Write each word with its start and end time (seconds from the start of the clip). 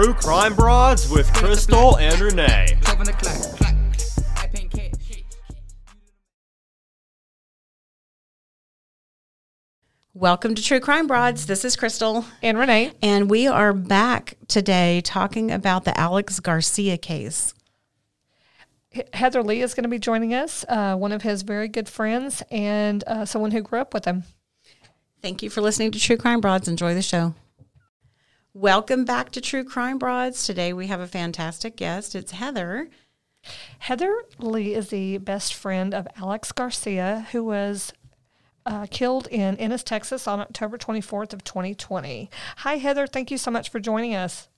True 0.00 0.14
Crime 0.14 0.54
Broads 0.54 1.10
with 1.10 1.26
Crystal 1.34 1.98
and 1.98 2.20
Renee. 2.20 2.78
Welcome 10.14 10.54
to 10.54 10.62
True 10.62 10.78
Crime 10.78 11.08
Broads. 11.08 11.46
This 11.46 11.64
is 11.64 11.74
Crystal. 11.74 12.24
And 12.42 12.56
Renee. 12.56 12.92
And 13.02 13.28
we 13.28 13.48
are 13.48 13.72
back 13.72 14.36
today 14.46 15.00
talking 15.00 15.50
about 15.50 15.84
the 15.84 15.98
Alex 15.98 16.38
Garcia 16.38 16.96
case. 16.96 17.52
Heather 19.12 19.42
Lee 19.42 19.62
is 19.62 19.74
going 19.74 19.82
to 19.82 19.88
be 19.88 19.98
joining 19.98 20.32
us, 20.32 20.64
uh, 20.68 20.94
one 20.94 21.10
of 21.10 21.22
his 21.22 21.42
very 21.42 21.66
good 21.66 21.88
friends 21.88 22.40
and 22.52 23.02
uh, 23.08 23.24
someone 23.24 23.50
who 23.50 23.62
grew 23.62 23.80
up 23.80 23.92
with 23.92 24.04
him. 24.04 24.22
Thank 25.22 25.42
you 25.42 25.50
for 25.50 25.60
listening 25.60 25.90
to 25.90 25.98
True 25.98 26.16
Crime 26.16 26.40
Broads. 26.40 26.68
Enjoy 26.68 26.94
the 26.94 27.02
show. 27.02 27.34
Welcome 28.60 29.04
back 29.04 29.30
to 29.30 29.40
True 29.40 29.62
Crime 29.62 29.98
Broads. 29.98 30.44
Today 30.44 30.72
we 30.72 30.88
have 30.88 30.98
a 30.98 31.06
fantastic 31.06 31.76
guest. 31.76 32.16
It's 32.16 32.32
Heather. 32.32 32.90
Heather 33.78 34.24
Lee 34.40 34.74
is 34.74 34.88
the 34.88 35.18
best 35.18 35.54
friend 35.54 35.94
of 35.94 36.08
Alex 36.16 36.50
Garcia, 36.50 37.28
who 37.30 37.44
was 37.44 37.92
uh, 38.66 38.86
killed 38.90 39.28
in 39.28 39.56
Ennis, 39.58 39.84
Texas 39.84 40.26
on 40.26 40.40
October 40.40 40.76
24th 40.76 41.32
of 41.32 41.44
2020. 41.44 42.28
Hi, 42.56 42.78
Heather. 42.78 43.06
Thank 43.06 43.30
you 43.30 43.38
so 43.38 43.52
much 43.52 43.70
for 43.70 43.78
joining 43.78 44.16
us. 44.16 44.48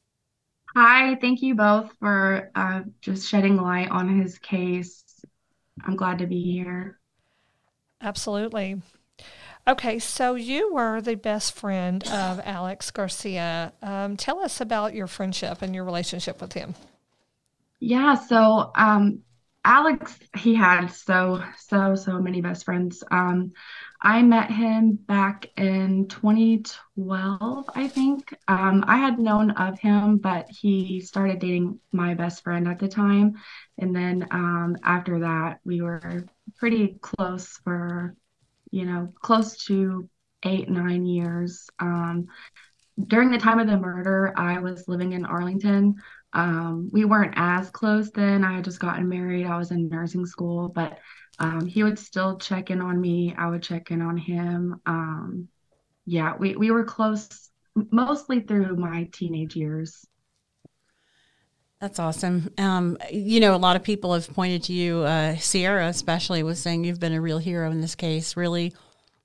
Hi, 0.74 1.16
thank 1.16 1.42
you 1.42 1.54
both 1.54 1.90
for 2.00 2.50
uh, 2.54 2.80
just 3.02 3.28
shedding 3.28 3.56
light 3.58 3.90
on 3.90 4.18
his 4.18 4.38
case. 4.38 5.04
I'm 5.84 5.94
glad 5.94 6.20
to 6.20 6.26
be 6.26 6.40
here. 6.40 6.98
Absolutely. 8.00 8.80
Okay, 9.70 10.00
so 10.00 10.34
you 10.34 10.74
were 10.74 11.00
the 11.00 11.14
best 11.14 11.54
friend 11.54 12.02
of 12.08 12.40
Alex 12.44 12.90
Garcia. 12.90 13.72
Um, 13.80 14.16
tell 14.16 14.40
us 14.40 14.60
about 14.60 14.94
your 14.94 15.06
friendship 15.06 15.62
and 15.62 15.76
your 15.76 15.84
relationship 15.84 16.40
with 16.40 16.54
him. 16.54 16.74
Yeah, 17.78 18.16
so 18.16 18.72
um, 18.74 19.20
Alex, 19.64 20.18
he 20.36 20.56
had 20.56 20.88
so, 20.88 21.44
so, 21.56 21.94
so 21.94 22.18
many 22.18 22.40
best 22.40 22.64
friends. 22.64 23.04
Um, 23.12 23.52
I 24.02 24.22
met 24.22 24.50
him 24.50 24.94
back 24.94 25.46
in 25.56 26.08
2012, 26.08 27.70
I 27.72 27.86
think. 27.86 28.34
Um, 28.48 28.82
I 28.88 28.96
had 28.96 29.20
known 29.20 29.52
of 29.52 29.78
him, 29.78 30.16
but 30.16 30.50
he 30.50 31.00
started 31.00 31.38
dating 31.38 31.78
my 31.92 32.14
best 32.14 32.42
friend 32.42 32.66
at 32.66 32.80
the 32.80 32.88
time. 32.88 33.34
And 33.78 33.94
then 33.94 34.26
um, 34.32 34.76
after 34.82 35.20
that, 35.20 35.60
we 35.64 35.80
were 35.80 36.26
pretty 36.56 36.98
close 37.00 37.46
for, 37.62 38.16
you 38.70 38.84
know, 38.84 39.12
close 39.20 39.64
to 39.66 40.08
eight, 40.44 40.68
nine 40.68 41.04
years. 41.06 41.68
Um, 41.78 42.26
during 43.06 43.30
the 43.30 43.38
time 43.38 43.58
of 43.58 43.66
the 43.66 43.76
murder, 43.76 44.32
I 44.36 44.58
was 44.58 44.88
living 44.88 45.12
in 45.12 45.24
Arlington. 45.24 45.96
Um, 46.32 46.88
we 46.92 47.04
weren't 47.04 47.34
as 47.36 47.70
close 47.70 48.10
then. 48.10 48.44
I 48.44 48.56
had 48.56 48.64
just 48.64 48.80
gotten 48.80 49.08
married. 49.08 49.46
I 49.46 49.56
was 49.58 49.70
in 49.70 49.88
nursing 49.88 50.26
school, 50.26 50.68
but 50.68 50.98
um, 51.38 51.66
he 51.66 51.82
would 51.82 51.98
still 51.98 52.38
check 52.38 52.70
in 52.70 52.80
on 52.80 53.00
me. 53.00 53.34
I 53.36 53.48
would 53.48 53.62
check 53.62 53.90
in 53.90 54.02
on 54.02 54.16
him. 54.16 54.80
Um, 54.86 55.48
yeah, 56.04 56.34
we, 56.38 56.56
we 56.56 56.70
were 56.70 56.84
close 56.84 57.50
mostly 57.90 58.40
through 58.40 58.76
my 58.76 59.08
teenage 59.12 59.56
years. 59.56 60.04
That's 61.80 61.98
awesome. 61.98 62.52
Um, 62.58 62.98
you 63.10 63.40
know, 63.40 63.54
a 63.54 63.56
lot 63.56 63.74
of 63.74 63.82
people 63.82 64.12
have 64.12 64.28
pointed 64.34 64.64
to 64.64 64.72
you, 64.74 64.98
uh, 64.98 65.36
Sierra 65.36 65.88
especially, 65.88 66.42
was 66.42 66.60
saying 66.60 66.84
you've 66.84 67.00
been 67.00 67.14
a 67.14 67.20
real 67.20 67.38
hero 67.38 67.70
in 67.70 67.80
this 67.80 67.94
case, 67.94 68.36
really 68.36 68.74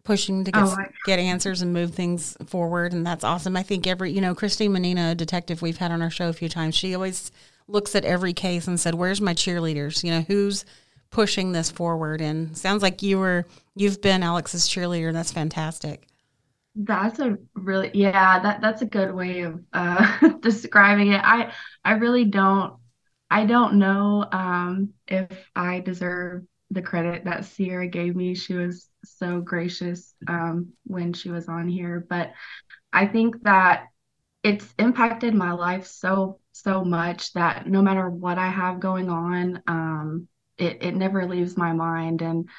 pushing 0.06 0.46
to 0.46 0.52
get, 0.52 0.64
oh, 0.64 0.78
get 1.06 1.20
answers 1.20 1.62
and 1.62 1.74
move 1.74 1.94
things 1.94 2.38
forward. 2.46 2.94
And 2.94 3.06
that's 3.06 3.26
awesome. 3.26 3.58
I 3.58 3.64
think 3.64 3.88
every, 3.88 4.12
you 4.14 4.22
know, 4.22 4.34
Christine 4.34 4.72
Menina, 4.72 5.12
a 5.12 5.16
detective 5.16 5.62
we've 5.62 5.78
had 5.78 5.92
on 5.92 6.02
our 6.02 6.10
show 6.10 6.30
a 6.30 6.34
few 6.34 6.48
times, 6.48 6.76
she 6.76 6.96
always 6.96 7.30
looks 7.68 7.94
at 7.94 8.06
every 8.06 8.32
case 8.32 8.68
and 8.68 8.80
said, 8.80 8.96
Where's 8.96 9.20
my 9.20 9.34
cheerleaders? 9.34 10.02
You 10.02 10.12
know, 10.12 10.22
who's 10.22 10.64
pushing 11.10 11.52
this 11.52 11.72
forward 11.72 12.22
and 12.22 12.58
sounds 12.58 12.82
like 12.82 13.02
you 13.02 13.18
were 13.18 13.46
you've 13.76 14.02
been 14.02 14.22
Alex's 14.22 14.68
cheerleader 14.68 15.14
that's 15.14 15.32
fantastic. 15.32 16.08
That's 16.76 17.20
a 17.20 17.38
really 17.54 17.92
yeah, 17.94 18.40
that 18.42 18.60
that's 18.62 18.82
a 18.82 18.86
good 18.86 19.14
way 19.14 19.42
of 19.42 19.62
uh 19.72 20.30
describing 20.42 21.14
it. 21.14 21.22
I 21.24 21.54
I 21.86 21.94
really 21.94 22.26
don't 22.26 22.74
I 23.32 23.46
don't 23.46 23.76
know 23.80 24.28
um 24.32 24.90
if 25.08 25.50
I 25.56 25.80
deserve 25.80 26.44
the 26.72 26.82
credit 26.82 27.26
that 27.26 27.46
Sierra 27.46 27.88
gave 27.88 28.16
me. 28.16 28.36
She 28.36 28.56
was 28.56 28.90
so 29.06 29.40
gracious 29.40 30.14
um 30.28 30.74
when 30.86 31.14
she 31.14 31.30
was 31.30 31.48
on 31.48 31.70
here, 31.70 32.06
but 32.10 32.34
I 32.94 33.08
think 33.08 33.44
that 33.44 33.88
it's 34.44 34.74
impacted 34.80 35.34
my 35.34 35.54
life 35.54 35.88
so 35.88 36.40
so 36.54 36.84
much 36.86 37.34
that 37.34 37.68
no 37.68 37.82
matter 37.82 38.10
what 38.10 38.38
I 38.38 38.48
have 38.50 38.80
going 38.80 39.10
on, 39.10 39.62
um, 39.68 40.28
it, 40.58 40.80
it 40.84 40.96
never 40.96 41.28
leaves 41.28 41.58
my 41.58 41.74
mind 41.74 42.22
and 42.22 42.50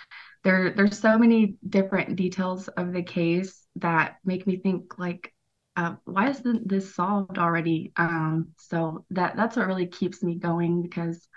there 0.47 0.71
there's 0.71 0.99
so 0.99 1.19
many 1.19 1.57
different 1.69 2.15
details 2.15 2.69
of 2.69 2.93
the 2.93 3.03
case 3.03 3.67
that 3.77 4.17
make 4.25 4.47
me 4.47 4.57
think 4.57 4.97
like 4.97 5.33
uh, 5.77 5.97
why 6.05 6.31
isn't 6.31 6.67
this 6.69 6.95
solved 6.95 7.37
already 7.37 7.93
um, 7.97 8.49
so 8.57 9.05
that 9.11 9.37
that's 9.37 9.57
what 9.57 9.67
really 9.67 9.89
keeps 9.89 10.23
me 10.23 10.37
going 10.37 10.83
because 10.83 11.29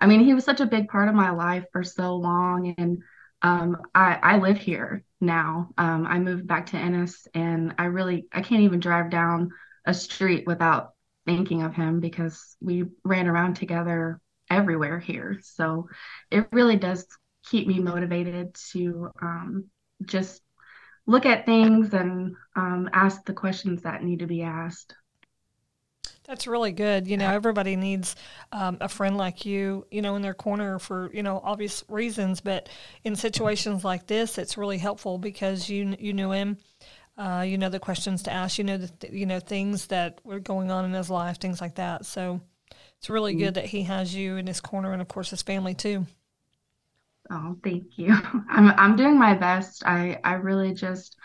i 0.00 0.06
mean 0.06 0.24
he 0.24 0.34
was 0.34 0.44
such 0.44 0.60
a 0.60 0.66
big 0.66 0.88
part 0.88 1.08
of 1.08 1.14
my 1.14 1.30
life 1.30 1.64
for 1.72 1.84
so 1.84 2.16
long 2.16 2.74
and 2.76 2.98
um, 3.42 3.76
I, 3.94 4.18
I 4.20 4.38
live 4.38 4.58
here 4.58 5.04
now 5.20 5.68
um, 5.78 6.04
i 6.06 6.18
moved 6.18 6.48
back 6.48 6.66
to 6.66 6.76
ennis 6.76 7.28
and 7.34 7.76
i 7.78 7.84
really 7.84 8.26
i 8.32 8.40
can't 8.40 8.62
even 8.62 8.80
drive 8.80 9.08
down 9.10 9.50
a 9.86 9.94
street 9.94 10.48
without 10.48 10.90
thinking 11.26 11.62
of 11.62 11.74
him 11.74 12.00
because 12.00 12.56
we 12.60 12.86
ran 13.04 13.28
around 13.28 13.54
together 13.54 14.20
everywhere 14.50 14.98
here. 14.98 15.38
So 15.42 15.88
it 16.30 16.48
really 16.52 16.76
does 16.76 17.06
keep 17.50 17.66
me 17.66 17.80
motivated 17.80 18.54
to 18.72 19.10
um, 19.22 19.64
just 20.04 20.42
look 21.06 21.26
at 21.26 21.46
things 21.46 21.94
and 21.94 22.36
um, 22.54 22.88
ask 22.92 23.24
the 23.24 23.32
questions 23.32 23.82
that 23.82 24.02
need 24.02 24.20
to 24.20 24.26
be 24.26 24.42
asked. 24.42 24.94
That's 26.24 26.46
really 26.46 26.72
good. 26.72 27.06
You 27.08 27.16
know, 27.16 27.30
everybody 27.30 27.74
needs 27.74 28.14
um, 28.52 28.76
a 28.82 28.88
friend 28.88 29.16
like 29.16 29.46
you, 29.46 29.86
you 29.90 30.02
know, 30.02 30.14
in 30.16 30.20
their 30.20 30.34
corner 30.34 30.78
for, 30.78 31.10
you 31.14 31.22
know, 31.22 31.40
obvious 31.42 31.82
reasons. 31.88 32.42
But 32.42 32.68
in 33.02 33.16
situations 33.16 33.82
like 33.82 34.06
this, 34.06 34.36
it's 34.36 34.58
really 34.58 34.76
helpful 34.76 35.16
because 35.16 35.70
you 35.70 35.96
you 35.98 36.12
knew 36.12 36.30
him, 36.30 36.58
uh, 37.16 37.46
you 37.46 37.56
know 37.56 37.70
the 37.70 37.80
questions 37.80 38.22
to 38.24 38.32
ask, 38.32 38.58
you 38.58 38.64
know 38.64 38.76
the 38.76 38.90
you 39.10 39.24
know 39.24 39.40
things 39.40 39.86
that 39.86 40.20
were 40.22 40.38
going 40.38 40.70
on 40.70 40.84
in 40.84 40.92
his 40.92 41.08
life, 41.08 41.40
things 41.40 41.62
like 41.62 41.76
that. 41.76 42.04
So 42.04 42.42
it's 42.98 43.08
really 43.08 43.32
mm-hmm. 43.32 43.44
good 43.44 43.54
that 43.54 43.64
he 43.64 43.84
has 43.84 44.14
you 44.14 44.36
in 44.36 44.46
his 44.46 44.60
corner 44.60 44.92
and 44.92 45.00
of 45.00 45.08
course 45.08 45.30
his 45.30 45.40
family 45.40 45.72
too. 45.72 46.06
Oh, 47.30 47.56
thank 47.62 47.98
you. 47.98 48.14
I'm 48.50 48.70
I'm 48.70 48.96
doing 48.96 49.18
my 49.18 49.34
best. 49.34 49.82
I 49.86 50.18
I 50.24 50.34
really 50.34 50.74
just 50.74 51.16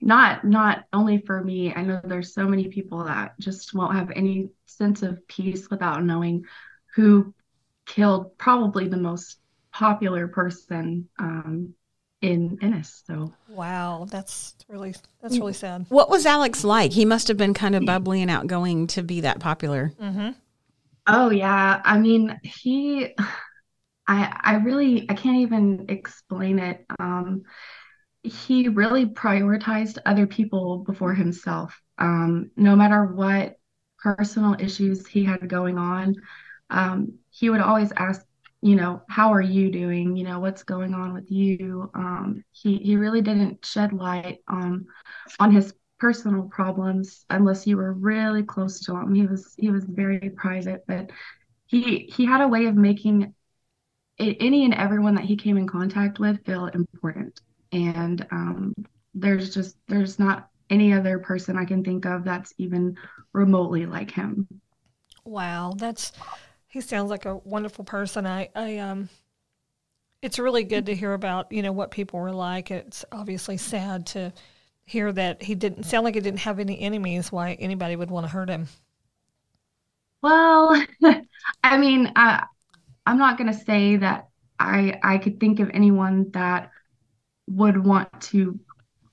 not 0.00 0.44
not 0.44 0.84
only 0.92 1.18
for 1.18 1.42
me. 1.42 1.72
I 1.74 1.82
know 1.82 2.00
there's 2.04 2.34
so 2.34 2.46
many 2.46 2.68
people 2.68 3.04
that 3.04 3.38
just 3.38 3.74
won't 3.74 3.94
have 3.94 4.10
any 4.14 4.50
sense 4.66 5.02
of 5.02 5.26
peace 5.28 5.70
without 5.70 6.04
knowing 6.04 6.44
who 6.94 7.34
killed 7.86 8.36
probably 8.38 8.88
the 8.88 8.96
most 8.96 9.38
popular 9.72 10.28
person 10.28 11.08
um, 11.18 11.74
in 12.20 12.58
Ennis. 12.62 13.02
So 13.06 13.32
wow, 13.48 14.06
that's 14.10 14.54
really 14.68 14.94
that's 15.20 15.38
really 15.38 15.52
sad. 15.52 15.86
What 15.88 16.10
was 16.10 16.26
Alex 16.26 16.64
like? 16.64 16.92
He 16.92 17.04
must 17.04 17.28
have 17.28 17.36
been 17.36 17.54
kind 17.54 17.74
of 17.74 17.84
bubbly 17.84 18.22
and 18.22 18.30
outgoing 18.30 18.86
to 18.88 19.02
be 19.02 19.20
that 19.22 19.40
popular. 19.40 19.92
Mm-hmm. 20.00 20.30
Oh 21.06 21.30
yeah. 21.30 21.82
I 21.84 21.98
mean, 21.98 22.38
he 22.42 23.14
I 24.06 24.38
I 24.42 24.54
really 24.56 25.06
I 25.10 25.14
can't 25.14 25.38
even 25.38 25.86
explain 25.88 26.58
it. 26.58 26.84
Um 26.98 27.42
he 28.22 28.68
really 28.68 29.06
prioritized 29.06 29.98
other 30.06 30.26
people 30.26 30.78
before 30.86 31.14
himself. 31.14 31.80
Um 31.98 32.50
no 32.56 32.76
matter 32.76 33.04
what 33.06 33.56
personal 33.98 34.56
issues 34.58 35.06
he 35.06 35.24
had 35.24 35.48
going 35.48 35.78
on, 35.78 36.16
um 36.70 37.18
he 37.30 37.50
would 37.50 37.60
always 37.60 37.92
ask, 37.96 38.22
you 38.62 38.76
know, 38.76 39.02
how 39.08 39.32
are 39.32 39.42
you 39.42 39.70
doing? 39.70 40.16
You 40.16 40.24
know, 40.24 40.40
what's 40.40 40.64
going 40.64 40.94
on 40.94 41.14
with 41.14 41.30
you? 41.30 41.90
Um 41.94 42.44
he 42.52 42.78
he 42.78 42.96
really 42.96 43.22
didn't 43.22 43.64
shed 43.64 43.92
light 43.92 44.38
on 44.48 44.86
on 45.40 45.52
his 45.52 45.74
personal 45.98 46.44
problems 46.44 47.24
unless 47.30 47.66
you 47.66 47.76
were 47.76 47.92
really 47.92 48.42
close 48.42 48.80
to 48.86 48.96
him. 48.96 49.14
He 49.14 49.26
was 49.26 49.54
he 49.58 49.70
was 49.70 49.84
very 49.84 50.30
private, 50.30 50.84
but 50.86 51.10
he 51.66 52.10
he 52.14 52.26
had 52.26 52.40
a 52.40 52.48
way 52.48 52.66
of 52.66 52.74
making 52.76 53.34
any 54.18 54.64
and 54.64 54.74
everyone 54.74 55.14
that 55.16 55.24
he 55.24 55.36
came 55.36 55.56
in 55.56 55.66
contact 55.66 56.18
with 56.18 56.44
feel 56.44 56.66
important. 56.66 57.40
And 57.72 58.26
um, 58.30 58.74
there's 59.14 59.52
just 59.54 59.76
there's 59.88 60.18
not 60.18 60.48
any 60.70 60.92
other 60.92 61.18
person 61.18 61.56
I 61.58 61.64
can 61.64 61.84
think 61.84 62.06
of 62.06 62.24
that's 62.24 62.54
even 62.58 62.96
remotely 63.32 63.86
like 63.86 64.10
him. 64.10 64.48
Wow, 65.24 65.74
that's 65.76 66.12
he 66.68 66.80
sounds 66.80 67.10
like 67.10 67.24
a 67.24 67.36
wonderful 67.36 67.84
person. 67.84 68.26
I 68.26 68.48
I 68.54 68.78
um 68.78 69.08
it's 70.22 70.38
really 70.38 70.64
good 70.64 70.86
to 70.86 70.94
hear 70.94 71.12
about, 71.12 71.52
you 71.52 71.62
know, 71.62 71.72
what 71.72 71.90
people 71.90 72.18
were 72.18 72.32
like. 72.32 72.70
It's 72.70 73.04
obviously 73.12 73.56
sad 73.56 74.06
to 74.08 74.32
hear 74.86 75.12
that 75.12 75.42
he 75.42 75.54
didn't 75.54 75.84
sound 75.84 76.04
like 76.04 76.14
he 76.14 76.20
didn't 76.20 76.40
have 76.40 76.58
any 76.58 76.80
enemies. 76.80 77.30
Why 77.30 77.52
anybody 77.54 77.96
would 77.96 78.10
want 78.10 78.24
to 78.26 78.32
hurt 78.32 78.48
him? 78.48 78.68
Well, 80.22 80.84
I 81.62 81.78
mean, 81.78 82.12
I, 82.16 82.46
I'm 83.06 83.18
not 83.18 83.38
going 83.38 83.52
to 83.52 83.58
say 83.58 83.96
that 83.96 84.28
I 84.58 84.98
I 85.02 85.18
could 85.18 85.40
think 85.40 85.60
of 85.60 85.70
anyone 85.72 86.30
that 86.32 86.70
would 87.48 87.84
want 87.84 88.08
to 88.20 88.58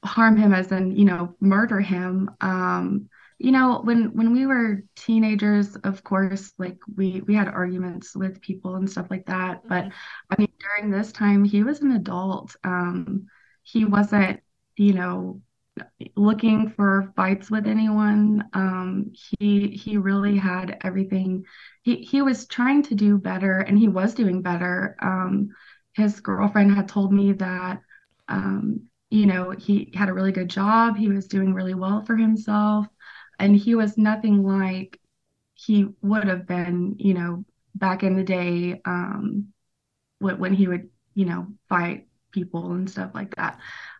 harm 0.03 0.37
him 0.37 0.53
as 0.53 0.71
in, 0.71 0.95
you 0.95 1.05
know, 1.05 1.35
murder 1.39 1.79
him. 1.79 2.29
Um, 2.41 3.09
you 3.39 3.51
know, 3.51 3.81
when 3.83 4.15
when 4.15 4.33
we 4.33 4.45
were 4.45 4.83
teenagers, 4.95 5.75
of 5.77 6.03
course, 6.03 6.53
like 6.59 6.77
we 6.95 7.21
we 7.21 7.35
had 7.35 7.47
arguments 7.47 8.15
with 8.15 8.41
people 8.41 8.75
and 8.75 8.89
stuff 8.89 9.07
like 9.09 9.25
that. 9.27 9.63
But 9.67 9.87
Mm-hmm. 9.87 9.91
I 10.29 10.35
mean, 10.39 10.49
during 10.59 10.91
this 10.91 11.11
time, 11.11 11.43
he 11.43 11.63
was 11.63 11.81
an 11.81 11.91
adult. 11.91 12.55
Um, 12.63 13.27
he 13.63 13.85
wasn't, 13.85 14.41
you 14.77 14.93
know, 14.93 15.41
looking 16.15 16.69
for 16.69 17.13
fights 17.15 17.49
with 17.51 17.67
anyone. 17.67 18.43
Um, 18.53 19.11
he 19.39 19.69
he 19.69 19.97
really 19.97 20.37
had 20.37 20.77
everything. 20.83 21.45
He 21.83 21.97
he 21.97 22.21
was 22.21 22.47
trying 22.47 22.83
to 22.83 22.95
do 22.95 23.17
better, 23.17 23.59
and 23.59 23.77
he 23.77 23.87
was 23.87 24.13
doing 24.13 24.41
better. 24.41 24.95
Um, 25.01 25.49
his 25.93 26.19
girlfriend 26.21 26.73
had 26.73 26.87
told 26.87 27.11
me 27.13 27.33
that, 27.33 27.81
um, 28.29 28.87
you 29.09 29.25
know, 29.25 29.51
he 29.51 29.91
had 29.93 30.09
a 30.09 30.13
really 30.13 30.31
good 30.31 30.49
job. 30.49 30.95
He 30.97 31.09
was 31.09 31.27
doing 31.27 31.53
really 31.53 31.73
well 31.73 32.03
for 32.05 32.15
himself, 32.15 32.87
and 33.39 33.55
he 33.55 33.75
was 33.75 33.97
nothing 33.97 34.43
like 34.43 34.99
he 35.55 35.87
would 36.01 36.25
have 36.25 36.47
been, 36.47 36.95
you 36.99 37.13
know, 37.13 37.45
back 37.75 38.03
in 38.03 38.15
the 38.15 38.23
day, 38.23 38.81
um, 38.85 39.53
when 40.19 40.39
when 40.39 40.53
he 40.53 40.67
would, 40.67 40.89
you 41.15 41.25
know, 41.25 41.47
fight 41.69 42.07
people 42.31 42.73
and 42.73 42.89
stuff 42.89 43.11
like 43.13 43.35
that. 43.35 43.59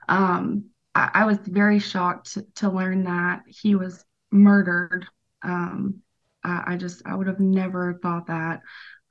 Um, 0.10 0.71
I, 0.96 1.12
I 1.14 1.26
was 1.26 1.38
very 1.40 1.80
shocked 1.80 2.34
to, 2.34 2.46
to 2.56 2.70
learn 2.70 3.04
that 3.06 3.44
he 3.48 3.76
was 3.76 4.04
murdered. 4.32 5.06
Um, 5.44 6.02
I, 6.44 6.64
I 6.68 6.78
just, 6.78 7.02
I 7.06 7.16
would 7.16 7.28
have 7.28 7.40
never 7.40 8.00
thought 8.02 8.28
that, 8.28 8.62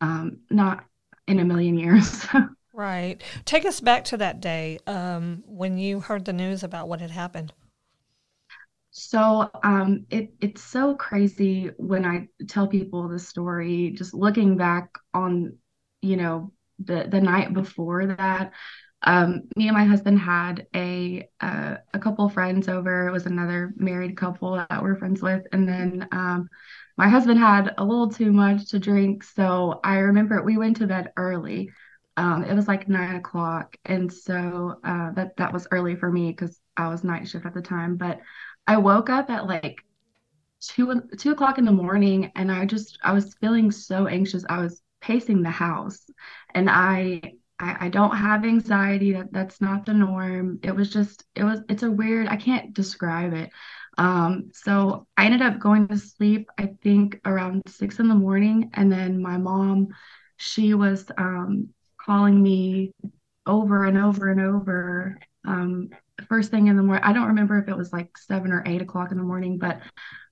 um, 0.01 0.39
not 0.51 0.85
in 1.27 1.39
a 1.41 1.45
million 1.45 1.79
years. 1.79 2.27
Right. 2.73 3.23
Take 3.45 3.65
us 3.65 3.81
back 3.81 4.05
to 4.07 4.17
that 4.17 4.41
day 4.41 4.79
um, 4.87 5.43
when 5.47 5.79
you 5.79 6.01
heard 6.01 6.25
the 6.25 6.33
news 6.33 6.63
about 6.65 6.89
what 6.89 7.01
had 7.01 7.11
happened. 7.13 7.53
So, 8.93 9.49
um, 9.63 10.07
it 10.11 10.35
it's 10.41 10.63
so 10.63 10.97
crazy 10.97 11.71
when 11.79 12.05
I 12.05 12.29
tell 12.49 12.67
people 12.67 13.09
the 13.09 13.19
story, 13.21 13.91
just 13.97 14.15
looking 14.15 14.57
back 14.57 14.91
on, 15.15 15.59
you 16.03 16.17
know, 16.17 16.53
the 16.81 17.07
the 17.09 17.21
night 17.21 17.53
before 17.55 18.07
that. 18.07 18.53
Um, 19.03 19.43
me 19.57 19.69
and 19.69 19.77
my 19.77 19.85
husband 19.85 20.19
had 20.19 20.67
a 20.75 21.29
uh, 21.41 21.77
a 21.95 21.99
couple 21.99 22.29
friends 22.29 22.69
over. 22.69 23.09
It 23.09 23.13
was 23.13 23.27
another 23.27 23.73
married 23.77 24.17
couple 24.17 24.55
that 24.57 24.83
we're 24.83 24.97
friends 24.97 25.23
with, 25.23 25.47
and 25.53 25.69
then 25.69 26.09
um, 26.13 26.49
my 26.97 27.09
husband 27.09 27.39
had 27.39 27.75
a 27.79 27.85
little 27.85 28.11
too 28.11 28.33
much 28.33 28.69
to 28.71 28.79
drink. 28.79 29.25
So 29.25 29.81
I 29.83 29.99
remember 29.99 30.43
we 30.43 30.59
went 30.59 30.77
to 30.79 30.87
bed 30.87 31.13
early. 31.17 31.71
Um, 32.17 32.45
it 32.45 32.55
was 32.55 32.69
like 32.69 32.89
nine 32.89 33.17
o'clock, 33.17 33.77
and 33.87 34.13
so 34.13 34.79
uh, 34.85 35.13
that 35.13 35.37
that 35.39 35.53
was 35.53 35.67
early 35.71 35.97
for 35.97 36.11
me 36.11 36.31
because 36.31 36.61
I 36.77 36.89
was 36.89 37.03
night 37.05 37.29
shift 37.29 37.47
at 37.47 37.55
the 37.55 37.63
time. 37.63 37.97
But 37.97 38.21
I 38.67 38.77
woke 38.77 39.09
up 39.09 39.31
at 39.31 39.47
like 39.47 39.77
two 40.61 41.03
two 41.19 41.33
o'clock 41.33 41.59
in 41.59 41.65
the 41.65 41.73
morning, 41.73 42.33
and 42.37 42.51
I 42.53 42.67
just 42.67 42.99
I 43.03 43.13
was 43.13 43.35
feeling 43.41 43.71
so 43.71 44.07
anxious. 44.07 44.45
I 44.49 44.61
was 44.61 44.83
pacing 45.01 45.43
the 45.43 45.51
house, 45.51 46.05
and 46.55 46.69
I 46.69 47.35
I, 47.61 47.87
I 47.87 47.89
don't 47.89 48.17
have 48.17 48.45
anxiety. 48.45 49.13
That 49.13 49.33
that's 49.33 49.61
not 49.61 49.87
the 49.87 49.95
norm. 49.95 50.59
It 50.63 50.75
was 50.75 50.91
just 50.91 51.25
it 51.35 51.45
was 51.45 51.61
it's 51.69 51.83
a 51.83 51.91
weird. 51.91 52.29
I 52.29 52.37
can't 52.37 52.75
describe 52.75 53.35
it. 53.35 53.51
Um, 53.99 54.51
so 54.55 55.07
I 55.17 55.27
ended 55.27 55.43
up 55.43 55.59
going 55.61 55.89
to 55.89 55.99
sleep. 55.99 56.49
I 56.59 56.71
think 56.83 57.21
around 57.25 57.63
six 57.69 57.99
in 57.99 58.09
the 58.09 58.15
morning, 58.15 58.71
and 58.75 58.91
then 58.91 59.23
my 59.23 59.37
mom, 59.37 59.89
she 60.39 60.75
was 60.75 61.07
um 61.19 61.69
calling 62.01 62.43
me 62.43 62.93
over 63.47 63.85
and 63.85 63.99
over 63.99 64.31
and 64.31 64.41
over. 64.41 65.19
Um, 65.47 65.91
first 66.29 66.51
thing 66.51 66.67
in 66.69 66.77
the 66.77 66.83
morning. 66.83 67.05
I 67.05 67.13
don't 67.13 67.29
remember 67.29 67.59
if 67.59 67.69
it 67.69 67.77
was 67.77 67.93
like 67.93 68.17
seven 68.19 68.53
or 68.53 68.63
eight 68.67 68.83
o'clock 68.83 69.11
in 69.11 69.19
the 69.19 69.25
morning, 69.25 69.59
but 69.59 69.81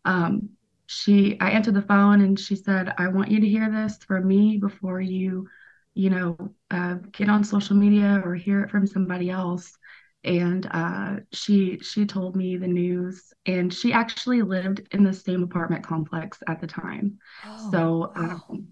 um, 0.05 0.51
she, 0.87 1.39
I 1.41 1.51
answered 1.51 1.75
the 1.75 1.83
phone 1.83 2.21
and 2.21 2.39
she 2.39 2.57
said, 2.57 2.93
I 2.99 3.09
want 3.09 3.31
you 3.31 3.41
to 3.41 3.49
hear 3.49 3.71
this 3.71 3.99
from 4.07 4.27
me 4.27 4.59
before 4.59 5.01
you, 5.01 5.49
you 5.99 6.11
know, 6.11 6.37
uh, 6.71 6.95
get 7.13 7.29
on 7.29 7.45
social 7.45 7.77
media 7.77 8.23
or 8.25 8.35
hear 8.35 8.63
it 8.63 8.71
from 8.71 8.87
somebody 8.87 9.31
else. 9.31 9.77
And 10.25 10.67
uh, 10.71 11.17
she 11.33 11.79
she 11.81 12.07
told 12.07 12.37
me 12.37 12.57
the 12.57 12.67
news, 12.69 13.33
and 13.47 13.73
she 13.73 13.93
actually 13.93 14.43
lived 14.43 14.83
in 14.93 15.05
the 15.05 15.13
same 15.15 15.43
apartment 15.45 15.85
complex 15.85 16.39
at 16.49 16.61
the 16.61 16.67
time. 16.69 17.19
Oh, 17.43 17.73
So 17.73 18.13
wow. 18.15 18.43
um, 18.55 18.69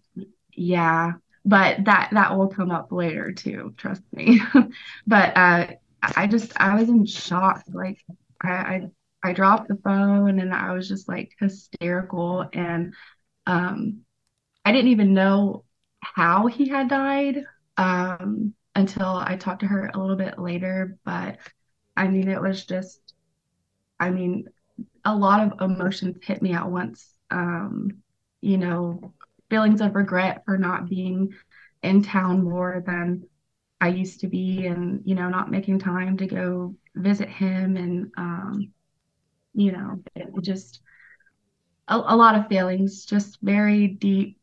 yeah, 0.53 1.13
but 1.45 1.85
that 1.85 2.11
that 2.13 2.37
will 2.37 2.49
come 2.49 2.71
up 2.71 2.93
later 2.93 3.33
too, 3.33 3.75
trust 3.77 4.03
me. 4.13 4.41
But 5.07 5.37
uh 5.37 5.67
I 6.03 6.27
just 6.27 6.53
I 6.61 6.75
was 6.77 6.89
in 6.89 7.07
shock. 7.07 7.63
Like 7.73 7.99
I 8.43 8.51
I, 8.53 9.31
I 9.31 9.33
dropped 9.33 9.69
the 9.69 9.77
phone 9.85 10.41
and 10.41 10.53
I 10.55 10.73
was 10.73 10.89
just 10.89 11.09
like 11.09 11.33
hysterical 11.41 12.49
and 12.53 12.95
um 13.47 14.01
I 14.65 14.73
didn't 14.73 14.91
even 14.91 15.15
know 15.15 15.65
how 16.15 16.47
he 16.47 16.69
had 16.69 16.89
died 16.89 17.45
um 17.77 18.55
until 18.75 19.07
I 19.17 19.37
talked 19.37 19.61
to 19.61 19.67
her 19.67 19.91
a 19.93 19.99
little 19.99 20.17
bit 20.17 20.39
later, 20.39 20.99
but 21.05 21.39
I 21.97 22.09
mean 22.09 22.29
it 22.29 22.41
was 22.41 22.65
just 22.67 23.15
I 23.99 24.11
mean 24.11 24.47
a 25.05 25.17
lot 25.17 25.41
of 25.41 25.61
emotions 25.63 26.19
hit 26.23 26.43
me 26.43 26.55
at 26.55 26.71
once. 26.71 27.15
Um, 27.31 28.03
you 28.43 28.59
know, 28.59 29.15
feelings 29.51 29.81
of 29.83 29.95
regret 29.97 30.45
for 30.47 30.59
not 30.59 30.89
being 30.91 31.31
in 31.83 32.03
town 32.03 32.45
more 32.45 32.83
than 32.87 33.25
I 33.81 33.89
used 33.89 34.21
to 34.23 34.29
be, 34.29 34.67
and 34.67 35.03
you 35.07 35.15
know, 35.17 35.31
not 35.31 35.51
making 35.51 35.81
time 35.81 36.19
to 36.19 36.27
go 36.27 36.77
visit 36.97 37.29
him, 37.31 37.77
and 37.77 38.13
um, 38.19 38.73
you 39.55 39.73
know, 39.73 40.03
it 40.17 40.29
just 40.43 40.81
a, 41.89 41.97
a 41.97 42.17
lot 42.17 42.35
of 42.35 42.49
feelings, 42.49 43.05
just 43.05 43.39
very 43.43 43.89
deep 43.89 44.39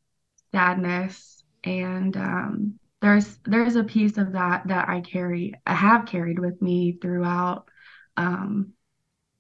sadness, 0.52 1.43
and 1.64 2.16
um, 2.18 2.80
there's 3.02 3.38
there's 3.46 3.76
a 3.76 3.84
piece 3.84 4.18
of 4.18 4.34
that 4.34 4.68
that 4.68 4.90
I 4.90 5.02
carry, 5.02 5.54
I 5.66 5.74
have 5.74 6.06
carried 6.06 6.40
with 6.40 6.62
me 6.62 6.98
throughout. 7.02 7.68
Um, 8.16 8.74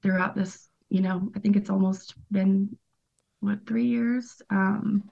throughout 0.03 0.36
this, 0.36 0.68
you 0.89 1.01
know, 1.01 1.32
I 1.36 1.39
think 1.39 1.56
it's 1.56 1.70
almost 1.70 2.13
been 2.32 2.77
what 3.39 3.65
three 3.65 3.86
years. 3.86 4.42
Um, 4.50 5.10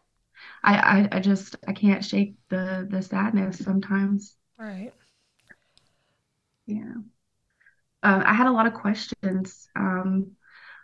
I, 0.63 1.09
I 1.11 1.17
I 1.17 1.19
just 1.19 1.55
I 1.67 1.73
can't 1.73 2.03
shake 2.03 2.35
the 2.49 2.87
the 2.89 3.01
sadness 3.01 3.59
sometimes. 3.59 4.35
Right. 4.59 4.93
Yeah. 6.65 6.93
Uh, 8.03 8.23
I 8.25 8.33
had 8.33 8.47
a 8.47 8.51
lot 8.51 8.67
of 8.67 8.73
questions. 8.73 9.67
Um, 9.75 10.31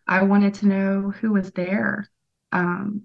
I 0.08 0.24
wanted 0.24 0.56
to 0.56 0.68
know 0.68 1.12
who 1.12 1.34
was 1.34 1.52
there. 1.52 2.10
Um, 2.52 3.04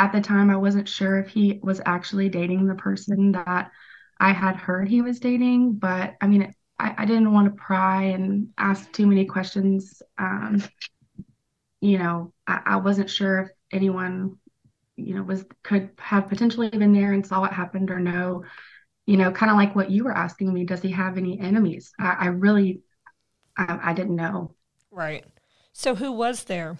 at 0.00 0.12
the 0.12 0.20
time, 0.22 0.48
I 0.48 0.56
wasn't 0.56 0.88
sure 0.88 1.18
if 1.18 1.28
he 1.28 1.60
was 1.62 1.82
actually 1.84 2.30
dating 2.30 2.66
the 2.66 2.74
person 2.74 3.32
that 3.32 3.70
I 4.18 4.32
had 4.32 4.56
heard 4.56 4.88
he 4.88 5.02
was 5.02 5.20
dating, 5.20 5.74
but 5.74 6.14
I 6.22 6.26
mean, 6.26 6.54
I, 6.78 6.94
I 6.96 7.04
didn't 7.04 7.34
want 7.34 7.48
to 7.48 7.62
pry 7.62 8.04
and 8.04 8.48
ask 8.56 8.90
too 8.92 9.06
many 9.06 9.26
questions. 9.26 10.00
Um, 10.16 10.62
you 11.82 11.98
know, 11.98 12.32
I, 12.46 12.62
I 12.64 12.76
wasn't 12.76 13.10
sure 13.10 13.40
if 13.40 13.48
anyone, 13.72 14.38
you 14.96 15.14
know, 15.14 15.22
was 15.22 15.44
could 15.62 15.90
have 15.98 16.28
potentially 16.28 16.70
been 16.70 16.94
there 16.94 17.12
and 17.12 17.26
saw 17.26 17.40
what 17.40 17.52
happened 17.52 17.90
or 17.90 18.00
no. 18.00 18.44
You 19.04 19.18
know, 19.18 19.30
kind 19.32 19.50
of 19.50 19.58
like 19.58 19.76
what 19.76 19.90
you 19.90 20.04
were 20.04 20.16
asking 20.16 20.52
me, 20.52 20.64
does 20.64 20.80
he 20.80 20.92
have 20.92 21.18
any 21.18 21.38
enemies? 21.38 21.92
I, 22.00 22.16
I 22.20 22.26
really, 22.28 22.80
I, 23.54 23.90
I 23.90 23.92
didn't 23.92 24.16
know. 24.16 24.54
Right. 24.90 25.26
So 25.74 25.94
who 25.94 26.10
was 26.10 26.44
there? 26.44 26.78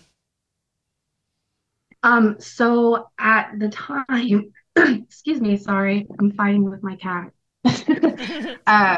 Um, 2.02 2.36
so 2.40 3.08
at 3.18 3.58
the 3.58 3.68
time, 3.68 4.52
excuse 4.76 5.40
me, 5.40 5.56
sorry, 5.56 6.06
I'm 6.18 6.32
fighting 6.32 6.68
with 6.68 6.82
my 6.82 6.96
cat. 6.96 7.32
Uh, 8.66 8.96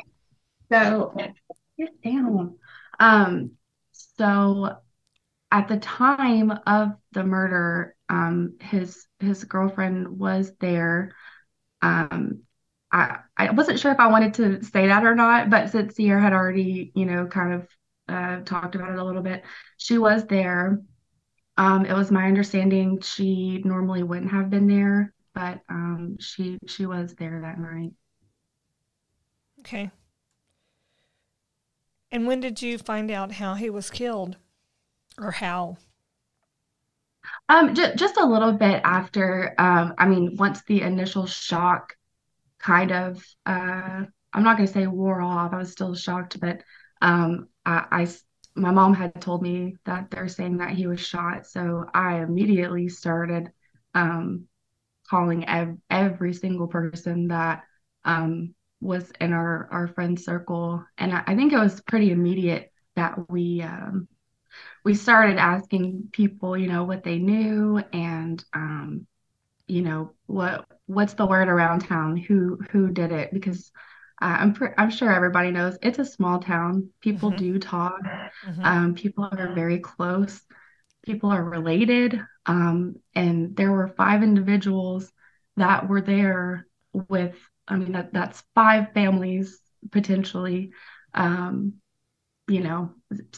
so 0.70 1.14
get 1.78 2.02
down. 2.02 2.58
Um, 3.00 3.52
so 3.92 4.78
at 5.50 5.68
the 5.68 5.78
time 5.78 6.52
of 6.66 6.92
the 7.12 7.24
murder, 7.24 7.96
um, 8.08 8.56
his 8.60 9.06
his 9.20 9.44
girlfriend 9.44 10.18
was 10.18 10.52
there. 10.60 11.14
Um, 11.82 12.42
I 12.92 13.18
I 13.36 13.50
wasn't 13.52 13.78
sure 13.80 13.92
if 13.92 14.00
I 14.00 14.08
wanted 14.08 14.34
to 14.34 14.62
say 14.64 14.88
that 14.88 15.04
or 15.04 15.14
not, 15.14 15.50
but 15.50 15.70
since 15.70 15.96
Sierra 15.96 16.20
had 16.22 16.32
already, 16.32 16.92
you 16.94 17.06
know, 17.06 17.26
kind 17.26 17.54
of 17.54 17.68
uh, 18.08 18.40
talked 18.44 18.74
about 18.74 18.92
it 18.92 18.98
a 18.98 19.04
little 19.04 19.22
bit, 19.22 19.44
she 19.76 19.98
was 19.98 20.26
there. 20.26 20.80
Um, 21.56 21.84
it 21.84 21.94
was 21.94 22.10
my 22.10 22.26
understanding 22.26 23.00
she 23.00 23.62
normally 23.64 24.02
wouldn't 24.02 24.30
have 24.32 24.50
been 24.50 24.66
there, 24.66 25.12
but 25.34 25.60
um, 25.68 26.16
she 26.18 26.58
she 26.66 26.86
was 26.86 27.14
there 27.14 27.40
that 27.42 27.58
night. 27.58 27.92
Okay. 29.60 29.90
And 32.12 32.26
when 32.26 32.40
did 32.40 32.62
you 32.62 32.78
find 32.78 33.10
out 33.10 33.32
how 33.32 33.54
he 33.54 33.70
was 33.70 33.90
killed 33.90 34.36
or 35.18 35.32
how? 35.32 35.78
Um, 37.48 37.74
just 37.74 37.96
just 37.96 38.16
a 38.16 38.26
little 38.26 38.52
bit 38.52 38.80
after. 38.84 39.54
Um, 39.58 39.94
I 39.98 40.06
mean, 40.06 40.36
once 40.36 40.62
the 40.64 40.82
initial 40.82 41.26
shock 41.26 41.94
kind 42.58 42.92
of, 42.92 43.24
uh, 43.46 44.04
I'm 44.32 44.42
not 44.42 44.56
going 44.56 44.66
to 44.66 44.72
say 44.72 44.86
wore 44.86 45.20
off. 45.20 45.52
I 45.52 45.58
was 45.58 45.72
still 45.72 45.94
shocked, 45.94 46.40
but 46.40 46.62
um, 47.00 47.48
I, 47.64 47.86
I, 47.90 48.08
my 48.54 48.70
mom 48.70 48.94
had 48.94 49.20
told 49.20 49.42
me 49.42 49.76
that 49.84 50.10
they're 50.10 50.28
saying 50.28 50.58
that 50.58 50.70
he 50.70 50.86
was 50.86 51.00
shot, 51.00 51.46
so 51.46 51.86
I 51.94 52.20
immediately 52.20 52.88
started 52.88 53.50
um, 53.94 54.46
calling 55.08 55.48
ev- 55.48 55.78
every 55.90 56.34
single 56.34 56.66
person 56.68 57.28
that 57.28 57.62
um, 58.04 58.54
was 58.80 59.10
in 59.20 59.32
our 59.32 59.68
our 59.70 59.88
friend 59.88 60.18
circle, 60.20 60.84
and 60.98 61.12
I, 61.12 61.22
I, 61.26 61.36
think 61.36 61.52
it 61.52 61.58
was 61.58 61.80
pretty 61.82 62.10
immediate 62.10 62.72
that 62.96 63.30
we 63.30 63.62
um, 63.62 64.08
we 64.84 64.94
started 64.94 65.38
asking 65.38 66.08
people, 66.12 66.56
you 66.56 66.66
know, 66.66 66.84
what 66.84 67.04
they 67.04 67.18
knew 67.18 67.82
and 67.92 68.44
um, 68.52 69.06
you 69.66 69.82
know 69.82 70.12
what 70.26 70.66
what's 70.86 71.14
the 71.14 71.26
word 71.26 71.48
around 71.48 71.80
town? 71.80 72.16
Who 72.16 72.58
who 72.70 72.90
did 72.90 73.12
it? 73.12 73.32
Because 73.32 73.70
uh, 74.22 74.36
I'm 74.40 74.54
pr- 74.54 74.74
I'm 74.78 74.90
sure 74.90 75.12
everybody 75.12 75.50
knows 75.50 75.76
it's 75.82 75.98
a 75.98 76.04
small 76.04 76.38
town. 76.38 76.90
People 77.00 77.30
mm-hmm. 77.30 77.44
do 77.44 77.58
talk. 77.58 78.00
Mm-hmm. 78.46 78.64
Um, 78.64 78.94
people 78.94 79.28
are 79.30 79.52
very 79.54 79.80
close. 79.80 80.40
People 81.04 81.30
are 81.30 81.42
related. 81.42 82.20
Um, 82.46 82.96
and 83.14 83.56
there 83.56 83.72
were 83.72 83.88
five 83.88 84.22
individuals 84.22 85.12
that 85.56 85.88
were 85.88 86.00
there 86.00 86.68
with. 86.92 87.36
I 87.66 87.76
mean 87.76 87.92
that 87.92 88.12
that's 88.12 88.44
five 88.54 88.92
families 88.94 89.58
potentially. 89.90 90.70
Um, 91.14 91.74
you 92.48 92.60
know, 92.60 92.92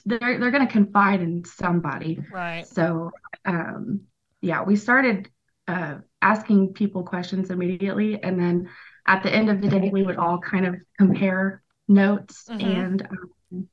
they're 0.04 0.38
they're 0.38 0.50
going 0.50 0.66
to 0.66 0.72
confide 0.72 1.22
in 1.22 1.44
somebody. 1.44 2.20
Right. 2.30 2.66
So, 2.66 3.10
um, 3.46 4.02
yeah, 4.42 4.62
we 4.62 4.76
started 4.76 5.30
uh, 5.66 5.96
asking 6.20 6.74
people 6.74 7.04
questions 7.04 7.50
immediately. 7.50 8.22
And 8.22 8.38
then 8.38 8.68
at 9.06 9.23
the 9.23 9.32
end 9.32 9.50
of 9.50 9.61
the 9.61 9.68
day, 9.68 9.90
we 9.92 10.02
would 10.02 10.16
all 10.16 10.38
kind 10.38 10.66
of 10.66 10.76
compare 10.99 11.62
notes 11.88 12.44
mm-hmm. 12.49 12.61
and 12.61 13.08
um, 13.11 13.68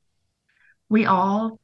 we 0.90 1.06
all, 1.06 1.60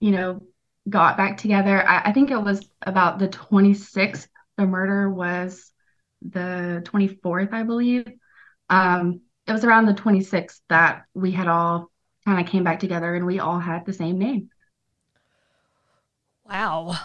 you 0.00 0.10
know, 0.10 0.42
got 0.88 1.16
back 1.16 1.36
together. 1.38 1.86
I, 1.86 2.10
I, 2.10 2.12
think 2.12 2.30
it 2.30 2.38
was 2.38 2.68
about 2.82 3.18
the 3.18 3.28
26th. 3.28 4.26
The 4.56 4.66
murder 4.66 5.10
was 5.10 5.70
the 6.22 6.82
24th, 6.84 7.52
I 7.52 7.62
believe. 7.62 8.06
Um, 8.68 9.20
it 9.46 9.52
was 9.52 9.64
around 9.64 9.86
the 9.86 9.94
26th 9.94 10.60
that 10.68 11.04
we 11.14 11.30
had 11.30 11.46
all 11.46 11.90
kind 12.24 12.40
of 12.40 12.50
came 12.50 12.64
back 12.64 12.80
together 12.80 13.14
and 13.14 13.26
we 13.26 13.38
all 13.38 13.60
had 13.60 13.86
the 13.86 13.92
same 13.92 14.18
name. 14.18 14.50
Wow. 16.44 16.96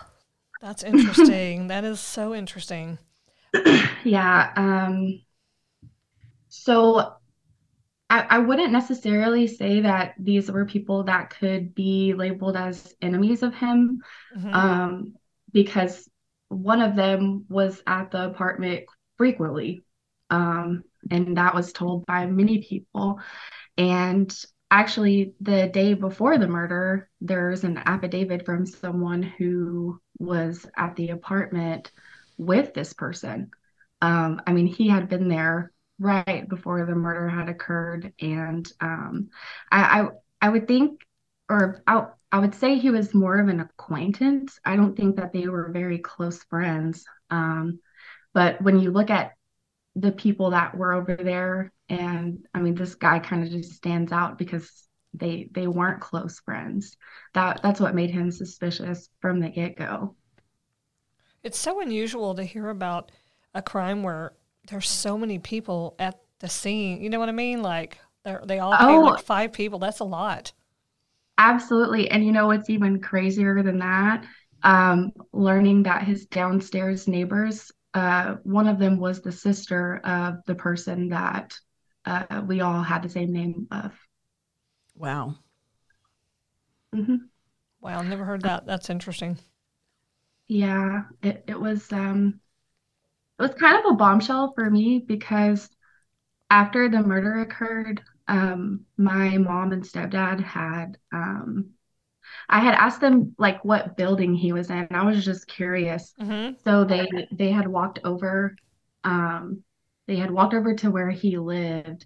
That's 0.62 0.84
interesting. 0.84 1.68
that 1.68 1.84
is 1.84 2.00
so 2.00 2.34
interesting. 2.34 2.98
Yeah. 4.04 4.52
Um, 4.56 5.22
so 6.52 7.14
I, 8.10 8.26
I 8.30 8.40
wouldn't 8.40 8.74
necessarily 8.74 9.48
say 9.48 9.80
that 9.82 10.16
these 10.20 10.52
were 10.52 10.66
people 10.66 11.06
that 11.06 11.30
could 11.30 11.74
be 11.74 12.14
labeled 12.14 12.58
as 12.58 12.94
enemies 13.02 13.42
of 13.42 13.56
him 13.56 14.02
mm-hmm. 14.38 14.54
um, 14.54 15.14
because 15.54 16.10
one 16.50 16.82
of 16.82 16.98
them 16.98 17.46
was 17.48 17.82
at 17.88 18.12
the 18.12 18.26
apartment 18.26 18.84
frequently. 19.18 19.82
Um, 20.30 20.84
and 21.10 21.38
that 21.38 21.56
was 21.56 21.72
told 21.72 22.06
by 22.06 22.26
many 22.26 22.62
people. 22.62 23.22
And 23.78 24.36
actually 24.70 25.34
the 25.40 25.68
day 25.68 25.94
before 25.94 26.38
the 26.38 26.48
murder 26.48 27.10
there's 27.20 27.64
an 27.64 27.78
affidavit 27.86 28.46
from 28.46 28.66
someone 28.66 29.22
who 29.22 30.00
was 30.18 30.66
at 30.78 30.96
the 30.96 31.10
apartment 31.10 31.92
with 32.38 32.74
this 32.74 32.94
person 32.94 33.52
um, 34.02 34.42
i 34.48 34.54
mean 34.54 34.66
he 34.66 34.88
had 34.88 35.10
been 35.10 35.28
there 35.28 35.72
right 36.02 36.48
before 36.50 36.86
the 36.86 36.96
murder 36.96 37.30
had 37.30 37.50
occurred. 37.50 38.14
And 38.20 38.70
um, 38.82 39.30
I, 39.72 40.02
I, 40.02 40.08
I 40.42 40.50
would 40.50 40.68
think 40.68 41.02
or 41.50 41.84
I, 41.86 42.06
I 42.32 42.40
would 42.40 42.56
say 42.56 42.78
he 42.78 42.90
was 42.90 43.14
more 43.14 43.40
of 43.40 43.48
an 43.48 43.60
acquaintance. 43.60 44.60
I 44.66 44.76
don't 44.76 44.96
think 44.96 45.18
that 45.18 45.34
they 45.34 45.48
were 45.48 45.72
very 45.72 46.00
close 46.00 46.44
friends. 46.44 47.06
Um, 47.30 47.80
but 48.34 48.62
when 48.62 48.80
you 48.80 48.92
look 48.92 49.10
at 49.10 49.34
the 49.96 50.12
people 50.12 50.52
that 50.52 50.78
were 50.78 50.94
over 50.94 51.18
there 51.18 51.70
and 51.90 52.46
i 52.54 52.62
mean 52.62 52.74
this 52.74 52.96
guy 52.96 53.20
kind 53.20 53.44
of 53.44 53.50
just 53.52 53.74
stands 53.74 54.14
out 54.14 54.38
because 54.38 54.88
they 55.14 55.50
they 55.52 55.68
weren't 55.68 56.02
close 56.02 56.40
friends. 56.40 56.98
That 57.34 57.62
that's 57.62 57.80
what 57.80 57.96
made 57.96 58.12
him 58.12 58.32
suspicious 58.32 59.10
from 59.20 59.40
the 59.40 59.50
get-go. 59.50 60.16
It's 61.44 61.60
so 61.60 61.82
unusual 61.82 62.36
to 62.36 62.44
hear 62.44 62.70
about 62.70 63.12
a 63.54 63.62
crime 63.62 64.04
where 64.04 64.34
there's 64.68 64.90
so 64.90 65.18
many 65.18 65.40
people 65.40 65.96
at 66.00 66.20
the 66.40 66.50
scene 66.50 67.02
you 67.02 67.10
know 67.10 67.20
what 67.20 67.30
i 67.30 67.34
mean 67.34 67.62
like 67.62 68.00
they 68.46 68.60
all 68.60 68.78
came 68.78 68.88
oh, 68.88 69.02
like 69.02 69.24
five 69.24 69.52
people 69.52 69.80
that's 69.80 70.00
a 70.00 70.04
lot 70.04 70.52
absolutely 71.38 72.10
and 72.10 72.26
you 72.26 72.32
know 72.32 72.48
what's 72.48 72.70
even 72.70 73.00
crazier 73.00 73.64
than 73.64 73.80
that 73.80 74.26
um, 74.64 75.12
learning 75.34 75.82
that 75.84 76.04
his 76.04 76.28
downstairs 76.28 77.08
neighbors 77.08 77.72
uh, 77.94 78.36
one 78.44 78.68
of 78.68 78.80
them 78.80 78.98
was 78.98 79.22
the 79.22 79.32
sister 79.32 79.98
of 80.04 80.36
the 80.46 80.56
person 80.56 81.10
that 81.10 81.54
uh, 82.06 82.42
we 82.46 82.62
all 82.62 82.82
had 82.82 83.04
the 83.04 83.10
same 83.10 83.32
name 83.32 83.68
of. 83.72 83.94
Wow. 84.96 85.36
Mm-hmm. 86.96 87.16
Wow, 87.82 88.02
never 88.02 88.26
heard 88.26 88.42
that. 88.44 88.66
That's 88.66 88.90
interesting. 88.90 89.38
Yeah, 90.48 91.04
it, 91.22 91.44
it 91.48 91.60
was 91.60 91.92
um 91.92 92.40
it 93.42 93.48
was 93.48 93.60
kind 93.60 93.78
of 93.80 93.92
a 93.92 93.96
bombshell 93.96 94.54
for 94.54 94.70
me 94.70 95.00
because 95.00 95.68
after 96.52 96.90
the 96.90 97.02
murder 97.02 97.42
occurred, 97.42 98.02
um, 98.28 98.82
my 98.98 99.38
mom 99.38 99.72
and 99.72 99.84
stepdad 99.84 100.42
had 100.42 100.98
um 101.12 101.72
I 102.48 102.60
had 102.60 102.76
asked 102.76 103.02
them 103.02 103.36
like 103.38 103.66
what 103.66 103.98
building 103.98 104.36
he 104.36 104.54
was 104.54 104.70
in. 104.70 104.88
I 104.92 105.06
was 105.06 105.26
just 105.26 105.48
curious. 105.48 106.14
Mm-hmm. 106.22 106.54
So 106.64 106.84
they 106.84 107.08
they 107.32 107.52
had 107.52 107.68
walked 107.68 108.00
over, 108.04 108.56
um, 109.04 109.64
they 110.08 110.18
had 110.18 110.30
walked 110.32 110.54
over 110.54 110.76
to 110.76 110.92
where 110.92 111.10
he 111.10 111.38
lived, 111.38 112.06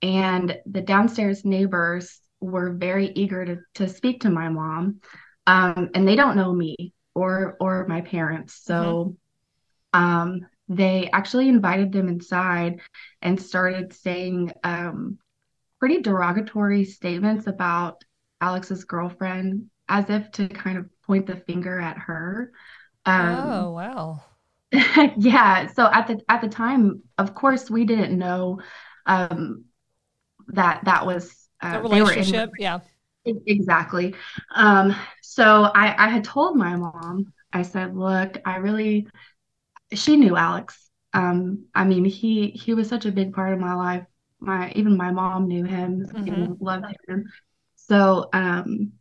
and 0.00 0.58
the 0.66 0.80
downstairs 0.80 1.44
neighbors 1.44 2.20
were 2.40 2.72
very 2.72 3.12
eager 3.14 3.44
to 3.44 3.58
to 3.74 3.88
speak 3.88 4.22
to 4.22 4.30
my 4.30 4.48
mom, 4.48 5.00
um, 5.46 5.90
and 5.94 6.08
they 6.08 6.16
don't 6.16 6.36
know 6.36 6.52
me 6.52 6.92
or 7.14 7.56
or 7.60 7.86
my 7.86 8.00
parents, 8.00 8.54
so. 8.54 8.74
Mm-hmm. 8.74 9.10
Um, 9.94 10.46
they 10.76 11.08
actually 11.12 11.48
invited 11.48 11.92
them 11.92 12.08
inside 12.08 12.80
and 13.20 13.40
started 13.40 13.92
saying 13.92 14.52
um, 14.64 15.18
pretty 15.78 16.00
derogatory 16.00 16.84
statements 16.84 17.46
about 17.46 18.02
Alex's 18.40 18.84
girlfriend 18.84 19.70
as 19.88 20.08
if 20.10 20.30
to 20.32 20.48
kind 20.48 20.78
of 20.78 20.86
point 21.02 21.26
the 21.26 21.36
finger 21.36 21.78
at 21.78 21.98
her. 21.98 22.52
Um, 23.04 23.36
oh 23.36 23.70
wow. 23.72 24.22
yeah. 25.16 25.66
So 25.66 25.86
at 25.86 26.06
the 26.06 26.20
at 26.28 26.40
the 26.40 26.48
time, 26.48 27.02
of 27.18 27.34
course, 27.34 27.70
we 27.70 27.84
didn't 27.84 28.18
know 28.18 28.60
um, 29.06 29.64
that 30.48 30.84
that 30.84 31.04
was 31.04 31.48
uh, 31.60 31.80
the 31.80 31.88
relationship. 31.88 32.50
In, 32.58 32.62
yeah. 32.62 32.78
Exactly. 33.24 34.14
Um, 34.54 34.96
so 35.22 35.70
I, 35.74 36.06
I 36.06 36.08
had 36.08 36.24
told 36.24 36.56
my 36.56 36.74
mom. 36.76 37.32
I 37.52 37.62
said, 37.62 37.96
"Look, 37.96 38.38
I 38.44 38.56
really." 38.56 39.08
She 39.94 40.16
knew 40.16 40.36
Alex. 40.36 40.90
Um, 41.12 41.66
I 41.74 41.84
mean, 41.84 42.04
he 42.04 42.50
he 42.50 42.74
was 42.74 42.88
such 42.88 43.06
a 43.06 43.12
big 43.12 43.32
part 43.32 43.52
of 43.52 43.60
my 43.60 43.74
life. 43.74 44.04
My 44.40 44.72
even 44.74 44.96
my 44.96 45.10
mom 45.10 45.46
knew 45.46 45.64
him 45.64 46.06
mm-hmm. 46.06 46.32
and 46.32 46.60
loved 46.60 46.86
him. 47.08 47.24
So 47.76 48.28
um, 48.32 48.92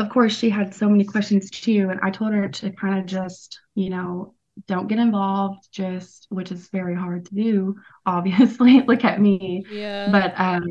of 0.00 0.08
course, 0.08 0.36
she 0.36 0.50
had 0.50 0.74
so 0.74 0.88
many 0.88 1.04
questions 1.04 1.50
too. 1.50 1.88
And 1.90 2.00
I 2.02 2.10
told 2.10 2.32
her 2.32 2.48
to 2.48 2.70
kind 2.70 2.98
of 2.98 3.06
just, 3.06 3.60
you 3.74 3.90
know, 3.90 4.34
don't 4.66 4.88
get 4.88 4.98
involved, 4.98 5.68
just, 5.70 6.26
which 6.30 6.50
is 6.50 6.68
very 6.68 6.94
hard 6.96 7.26
to 7.26 7.34
do, 7.34 7.76
obviously. 8.06 8.80
Look 8.86 9.04
at 9.04 9.20
me. 9.20 9.64
Yeah. 9.70 10.10
But, 10.10 10.38
um, 10.40 10.66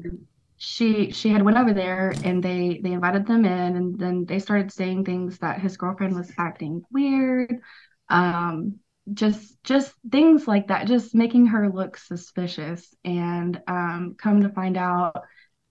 she 0.62 1.10
she 1.12 1.30
had 1.30 1.42
went 1.42 1.58
over 1.58 1.74
there 1.74 2.14
and 2.26 2.44
they 2.44 2.82
they 2.84 2.92
invited 2.92 3.26
them 3.26 3.46
in 3.46 3.78
and 3.78 3.98
then 3.98 4.26
they 4.26 4.40
started 4.40 4.70
saying 4.74 5.06
things 5.06 5.38
that 5.38 5.62
his 5.62 5.78
girlfriend 5.78 6.14
was 6.14 6.34
acting 6.38 6.84
weird 6.92 7.62
um 8.10 8.78
just 9.14 9.62
just 9.64 9.94
things 10.12 10.48
like 10.48 10.68
that 10.68 10.88
just 10.88 11.16
making 11.16 11.48
her 11.48 11.70
look 11.70 11.98
suspicious. 11.98 12.94
And 13.04 13.62
um 13.68 14.16
come 14.18 14.42
to 14.42 14.50
find 14.50 14.78
out 14.78 15.24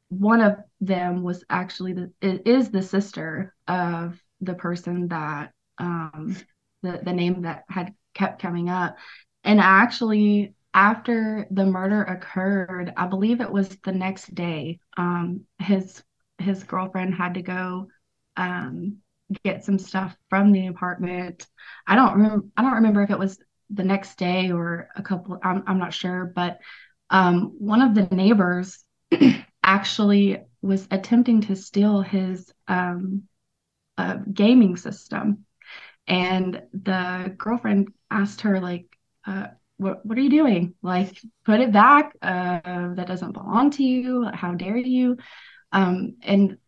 one 0.09 0.40
of 0.40 0.57
them 0.80 1.23
was 1.23 1.45
actually 1.50 1.92
the 1.92 2.12
is 2.23 2.71
the 2.71 2.83
sister 2.83 3.54
of 3.66 4.21
the 4.40 4.54
person 4.54 5.09
that 5.09 5.52
um 5.78 6.37
the 6.83 7.00
the 7.02 7.12
name 7.12 7.42
that 7.42 7.64
had 7.68 7.95
kept 8.14 8.40
coming 8.42 8.68
up. 8.68 8.97
And 9.45 9.61
actually 9.61 10.54
after 10.75 11.47
the 11.50 11.64
murder 11.64 12.02
occurred 12.02 12.92
i 12.97 13.07
believe 13.07 13.40
it 13.40 13.50
was 13.50 13.68
the 13.85 13.92
next 13.92 14.33
day 14.35 14.78
um 14.99 15.40
his 15.59 16.02
his 16.38 16.62
girlfriend 16.64 17.14
had 17.14 17.35
to 17.35 17.42
go 17.42 17.88
um 18.37 18.99
get 19.45 19.65
some 19.65 19.79
stuff 19.79 20.17
from 20.31 20.53
the 20.53 20.67
apartment. 20.67 21.47
I 21.87 21.95
don't 21.95 22.15
remember. 22.15 22.47
I 22.57 22.63
don't 22.63 22.75
remember 22.75 23.03
if 23.03 23.11
it 23.11 23.19
was 23.19 23.39
the 23.71 23.85
next 23.85 24.19
day 24.19 24.51
or 24.51 24.89
a 24.97 25.03
couple. 25.03 25.39
I'm 25.43 25.65
I'm 25.67 25.79
not 25.79 25.95
sure, 25.95 26.25
but 26.35 26.59
um, 27.11 27.55
one 27.59 27.83
of 27.83 27.95
the 27.95 28.15
neighbors 28.15 28.85
actually 29.63 30.39
was 30.63 30.87
attempting 30.91 31.43
to 31.43 31.57
steal 31.57 32.01
his 32.03 32.53
um, 32.69 33.23
uh, 33.97 34.17
gaming 34.33 34.77
system, 34.77 35.45
and 36.07 36.63
the 36.73 37.35
girlfriend 37.37 37.89
asked 38.11 38.43
her 38.43 38.61
like, 38.61 38.87
uh, 39.27 39.49
"What 39.79 40.05
what 40.07 40.19
are 40.19 40.23
you 40.23 40.31
doing? 40.31 40.75
Like, 40.83 41.21
put 41.45 41.61
it 41.61 41.73
back. 41.73 42.15
Uh, 42.23 42.95
that 42.95 43.07
doesn't 43.09 43.33
belong 43.33 43.71
to 43.73 43.85
you. 43.85 44.25
How 44.33 44.55
dare 44.55 44.77
you?" 44.79 45.19
Um, 45.73 46.17
and 46.23 46.59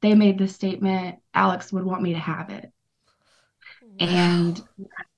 they 0.00 0.14
made 0.14 0.38
the 0.38 0.48
statement, 0.48 1.18
"Alex 1.34 1.72
would 1.72 1.84
want 1.84 2.02
me 2.02 2.12
to 2.14 2.18
have 2.18 2.50
it," 2.50 2.72
and 3.98 4.62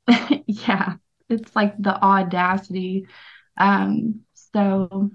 yeah, 0.47 0.95
it's 1.29 1.55
like 1.55 1.81
the 1.81 2.03
audacity. 2.03 3.07
Um, 3.57 4.21
so, 4.35 5.11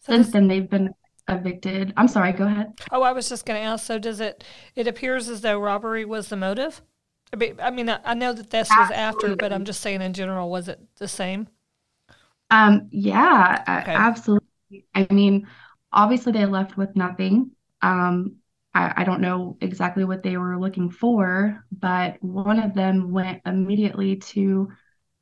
so 0.00 0.12
since 0.12 0.30
then, 0.32 0.48
they've 0.48 0.68
been 0.68 0.94
evicted. 1.28 1.92
I'm 1.96 2.08
sorry, 2.08 2.32
go 2.32 2.46
ahead. 2.46 2.72
Oh, 2.90 3.02
I 3.02 3.12
was 3.12 3.28
just 3.28 3.46
going 3.46 3.60
to 3.60 3.66
ask. 3.66 3.86
So, 3.86 3.98
does 3.98 4.20
it? 4.20 4.44
It 4.74 4.86
appears 4.86 5.28
as 5.28 5.40
though 5.40 5.58
robbery 5.58 6.04
was 6.04 6.28
the 6.28 6.36
motive. 6.36 6.82
I 7.32 7.36
mean, 7.36 7.60
I, 7.60 7.70
mean, 7.70 7.88
I 7.88 8.14
know 8.14 8.32
that 8.32 8.50
this 8.50 8.68
Absolutely. 8.68 8.78
was 8.78 8.90
after, 8.90 9.36
but 9.36 9.52
I'm 9.52 9.64
just 9.64 9.80
saying 9.80 10.02
in 10.02 10.12
general, 10.12 10.50
was 10.50 10.68
it 10.68 10.80
the 10.96 11.08
same? 11.08 11.48
Um, 12.50 12.88
yeah, 12.90 13.64
okay. 13.82 13.92
absolutely. 13.94 14.48
I 14.94 15.06
mean, 15.10 15.48
obviously 15.92 16.32
they 16.32 16.46
left 16.46 16.76
with 16.76 16.94
nothing. 16.96 17.52
Um, 17.80 18.36
I, 18.74 18.92
I 18.98 19.04
don't 19.04 19.20
know 19.20 19.56
exactly 19.60 20.04
what 20.04 20.22
they 20.22 20.36
were 20.36 20.58
looking 20.58 20.90
for, 20.90 21.64
but 21.70 22.22
one 22.22 22.58
of 22.58 22.74
them 22.74 23.12
went 23.12 23.42
immediately 23.46 24.16
to 24.16 24.68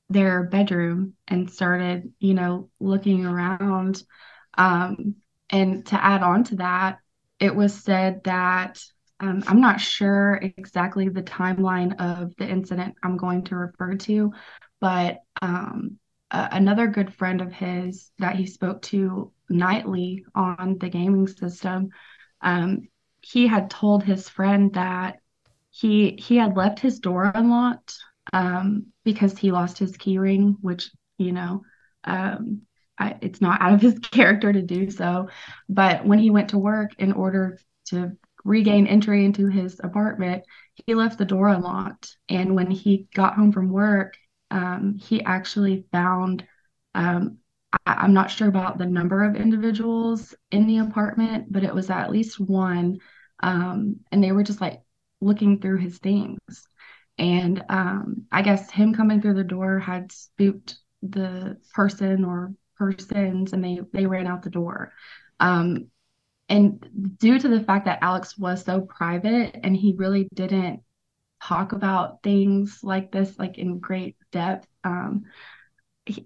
their 0.09 0.45
bedroom 0.45 1.14
and 1.28 1.50
started, 1.50 2.12
you 2.19 2.35
know, 2.35 2.71
looking 2.80 3.26
around. 3.26 4.02
Um, 4.57 5.16
and 5.50 5.87
to 5.87 6.04
add 6.04 6.23
on 6.23 6.45
to 6.45 6.57
that, 6.57 6.99
it 7.38 7.54
was 7.54 7.75
said 7.75 8.23
that 8.25 8.80
um, 9.21 9.42
I'm 9.47 9.61
not 9.61 9.80
sure 9.80 10.40
exactly 10.42 11.09
the 11.09 11.23
timeline 11.23 12.00
of 12.00 12.35
the 12.37 12.49
incident 12.49 12.95
I'm 13.02 13.16
going 13.16 13.45
to 13.45 13.57
refer 13.57 13.95
to, 13.97 14.33
but 14.80 15.19
um, 15.42 15.99
another 16.30 16.87
good 16.87 17.12
friend 17.14 17.40
of 17.40 17.52
his 17.52 18.11
that 18.19 18.37
he 18.37 18.47
spoke 18.47 18.83
to 18.83 19.33
nightly 19.49 20.25
on 20.35 20.78
the 20.78 20.88
gaming 20.88 21.26
system, 21.26 21.88
um, 22.40 22.88
he 23.20 23.46
had 23.46 23.70
told 23.70 24.02
his 24.02 24.28
friend 24.28 24.72
that 24.74 25.20
he 25.70 26.16
he 26.20 26.36
had 26.36 26.56
left 26.56 26.80
his 26.80 26.98
door 26.98 27.30
unlocked 27.34 27.96
um, 28.32 28.86
because 29.04 29.38
he 29.38 29.52
lost 29.52 29.78
his 29.78 29.96
keyring, 29.96 30.56
which 30.60 30.90
you 31.18 31.32
know 31.32 31.62
um, 32.04 32.62
I, 32.98 33.16
it's 33.20 33.40
not 33.40 33.60
out 33.60 33.74
of 33.74 33.80
his 33.80 33.98
character 34.02 34.52
to 34.52 34.62
do 34.62 34.90
so. 34.90 35.28
But 35.68 36.04
when 36.04 36.18
he 36.18 36.30
went 36.30 36.50
to 36.50 36.58
work, 36.58 36.90
in 36.98 37.12
order 37.12 37.58
to 37.86 38.12
regain 38.44 38.86
entry 38.86 39.24
into 39.24 39.48
his 39.48 39.80
apartment, 39.82 40.44
he 40.86 40.94
left 40.94 41.18
the 41.18 41.24
door 41.24 41.48
unlocked. 41.48 42.16
And 42.28 42.54
when 42.54 42.70
he 42.70 43.08
got 43.14 43.34
home 43.34 43.52
from 43.52 43.70
work, 43.70 44.16
um, 44.50 44.96
he 44.98 45.22
actually 45.22 45.84
found. 45.92 46.46
Um, 46.94 47.39
I, 47.86 48.04
am 48.04 48.12
not 48.12 48.30
sure 48.30 48.48
about 48.48 48.78
the 48.78 48.86
number 48.86 49.24
of 49.24 49.36
individuals 49.36 50.34
in 50.50 50.66
the 50.66 50.78
apartment, 50.78 51.52
but 51.52 51.64
it 51.64 51.74
was 51.74 51.90
at 51.90 52.10
least 52.10 52.40
one. 52.40 52.98
Um, 53.42 54.00
and 54.10 54.23
they 54.23 54.32
were 54.32 54.42
just 54.42 54.60
like 54.60 54.80
looking 55.21 55.60
through 55.60 55.78
his 55.78 55.99
things. 55.99 56.38
And 57.18 57.62
um, 57.68 58.26
I 58.32 58.42
guess 58.42 58.71
him 58.71 58.95
coming 58.95 59.21
through 59.21 59.34
the 59.34 59.45
door 59.45 59.78
had 59.78 60.10
spooked 60.10 60.76
the 61.02 61.58
person 61.75 62.25
or 62.25 62.54
persons, 62.76 63.52
and 63.52 63.62
they 63.62 63.80
they 63.92 64.06
ran 64.06 64.26
out 64.26 64.42
the 64.42 64.50
door. 64.50 64.92
Um, 65.38 65.90
and 66.49 67.16
due 67.18 67.38
to 67.38 67.49
the 67.49 67.60
fact 67.60 67.84
that 67.84 68.00
Alex 68.02 68.36
was 68.36 68.64
so 68.64 68.80
private 68.80 69.60
and 69.62 69.76
he 69.76 69.95
really 69.97 70.28
didn't 70.34 70.82
talk 71.42 71.73
about 71.73 72.23
things 72.23 72.80
like 72.82 73.12
this 73.12 73.38
like 73.38 73.56
in 73.56 73.78
great 73.78 74.16
depth, 74.32 74.66
um, 74.82 75.25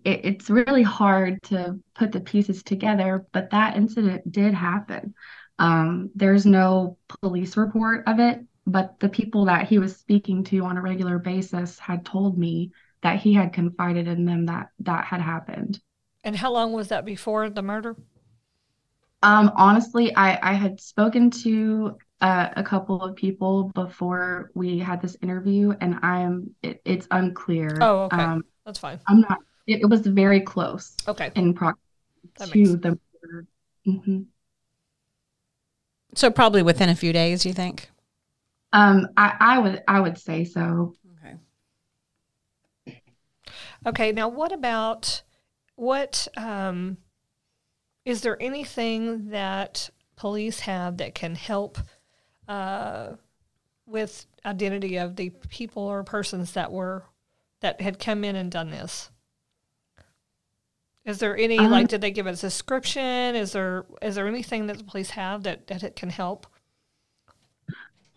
it's 0.05 0.51
really 0.51 0.83
hard 0.83 1.43
to 1.45 1.79
put 1.95 2.13
the 2.13 2.21
pieces 2.21 2.63
together. 2.63 3.27
But 3.33 3.51
that 3.51 3.77
incident 3.77 4.31
did 4.31 4.55
happen. 4.55 5.15
Um, 5.59 6.11
there's 6.15 6.47
no 6.47 6.99
police 7.21 7.57
report 7.57 8.05
of 8.07 8.19
it, 8.19 8.41
but 8.67 8.99
the 9.01 9.09
people 9.09 9.45
that 9.47 9.69
he 9.69 9.79
was 9.79 9.97
speaking 9.97 10.45
to 10.45 10.65
on 10.65 10.77
a 10.77 10.83
regular 10.83 11.19
basis 11.19 11.79
had 11.79 12.05
told 12.05 12.39
me 12.39 12.73
that 13.03 13.21
he 13.21 13.35
had 13.35 13.53
confided 13.53 14.09
in 14.09 14.25
them 14.25 14.47
that 14.47 14.69
that 14.81 15.05
had 15.05 15.21
happened. 15.21 15.81
And 16.25 16.35
how 16.35 16.53
long 16.53 16.73
was 16.73 16.89
that 16.89 17.05
before 17.05 17.51
the 17.51 17.63
murder? 17.63 17.97
Um, 19.23 19.53
honestly, 19.57 20.15
I, 20.17 20.51
I 20.51 20.53
had 20.55 20.81
spoken 20.81 21.31
to 21.31 21.97
uh, 22.21 22.49
a 22.57 22.63
couple 22.63 23.03
of 23.03 23.17
people 23.17 23.71
before 23.75 24.51
we 24.55 24.79
had 24.79 25.01
this 25.01 25.17
interview, 25.23 25.75
and 25.81 25.99
I'm 26.03 26.55
it, 26.63 26.81
it's 26.85 27.07
unclear. 27.11 27.79
Oh, 27.81 28.05
okay, 28.05 28.23
um, 28.23 28.45
that's 28.65 28.79
fine. 28.79 29.01
I'm 29.07 29.21
not. 29.21 29.39
It, 29.67 29.83
it 29.83 29.87
was 29.87 30.01
very 30.01 30.41
close. 30.41 30.95
Okay. 31.09 31.31
In 31.35 31.55
proximity 31.55 32.65
to 32.65 32.77
the 32.77 32.99
murder. 33.23 33.47
Mm-hmm. 33.87 34.23
So 36.15 36.31
probably 36.31 36.63
within 36.63 36.89
a 36.89 36.95
few 36.95 37.13
days, 37.13 37.45
you 37.45 37.53
think? 37.53 37.91
Um, 38.73 39.09
I, 39.17 39.37
I 39.41 39.59
would 39.59 39.83
I 39.87 40.01
would 40.01 40.19
say 40.19 40.45
so. 40.45 40.95
Okay. 42.87 43.01
Okay. 43.87 44.13
Now, 44.13 44.29
what 44.29 44.53
about 44.53 45.23
what 45.77 46.29
um, 46.37 46.97
is 48.05 48.21
there 48.21 48.41
anything 48.41 49.31
that 49.31 49.91
police 50.17 50.61
have 50.61 50.99
that 50.99 51.15
can 51.15 51.35
help 51.35 51.79
uh, 52.49 53.11
with 53.87 54.27
identity 54.45 54.97
of 54.97 55.17
the 55.17 55.31
people 55.49 55.83
or 55.83 56.03
persons 56.05 56.53
that 56.53 56.71
were 56.71 57.05
that 57.61 57.81
had 57.81 57.99
come 57.99 58.25
in 58.25 58.37
and 58.37 58.51
done 58.51 58.71
this? 58.71 59.11
Is 61.07 61.19
there 61.19 61.35
any 61.37 61.67
um, 61.67 61.67
like 61.67 61.89
did 61.89 62.03
they 62.03 62.11
give 62.11 62.27
a 62.27 62.35
description? 62.37 63.35
Is 63.35 63.53
there 63.53 63.87
is 64.03 64.17
there 64.17 64.29
anything 64.29 64.67
that 64.67 64.77
the 64.79 64.85
police 64.85 65.11
have 65.11 65.43
that 65.45 65.67
that 65.69 65.83
it 65.83 65.97
can 65.97 66.11
help? 66.11 66.47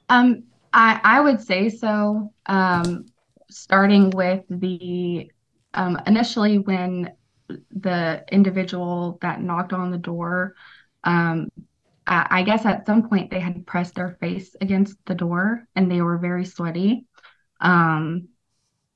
Um, 0.10 0.44
I 0.74 1.00
I 1.04 1.20
would 1.22 1.42
say 1.42 1.70
so. 1.70 2.34
Um, 2.46 3.06
starting 3.50 4.10
with 4.12 4.44
the 4.50 5.32
um, 5.74 6.00
initially 6.06 6.60
when 6.60 7.14
the 7.72 8.26
individual 8.32 9.18
that 9.22 9.42
knocked 9.42 9.74
on 9.74 9.92
the 9.92 9.98
door, 9.98 10.56
um, 11.04 11.50
I, 12.08 12.28
I 12.32 12.44
guess 12.44 12.66
at 12.66 12.86
some 12.86 13.10
point 13.10 13.32
they 13.32 13.40
had 13.40 13.68
pressed 13.68 13.96
their 13.96 14.18
face 14.22 14.56
against 14.62 14.98
the 15.06 15.16
door 15.16 15.68
and 15.76 15.92
they 15.92 16.02
were 16.02 16.20
very 16.20 16.46
sweaty, 16.46 17.08
um, 17.62 18.30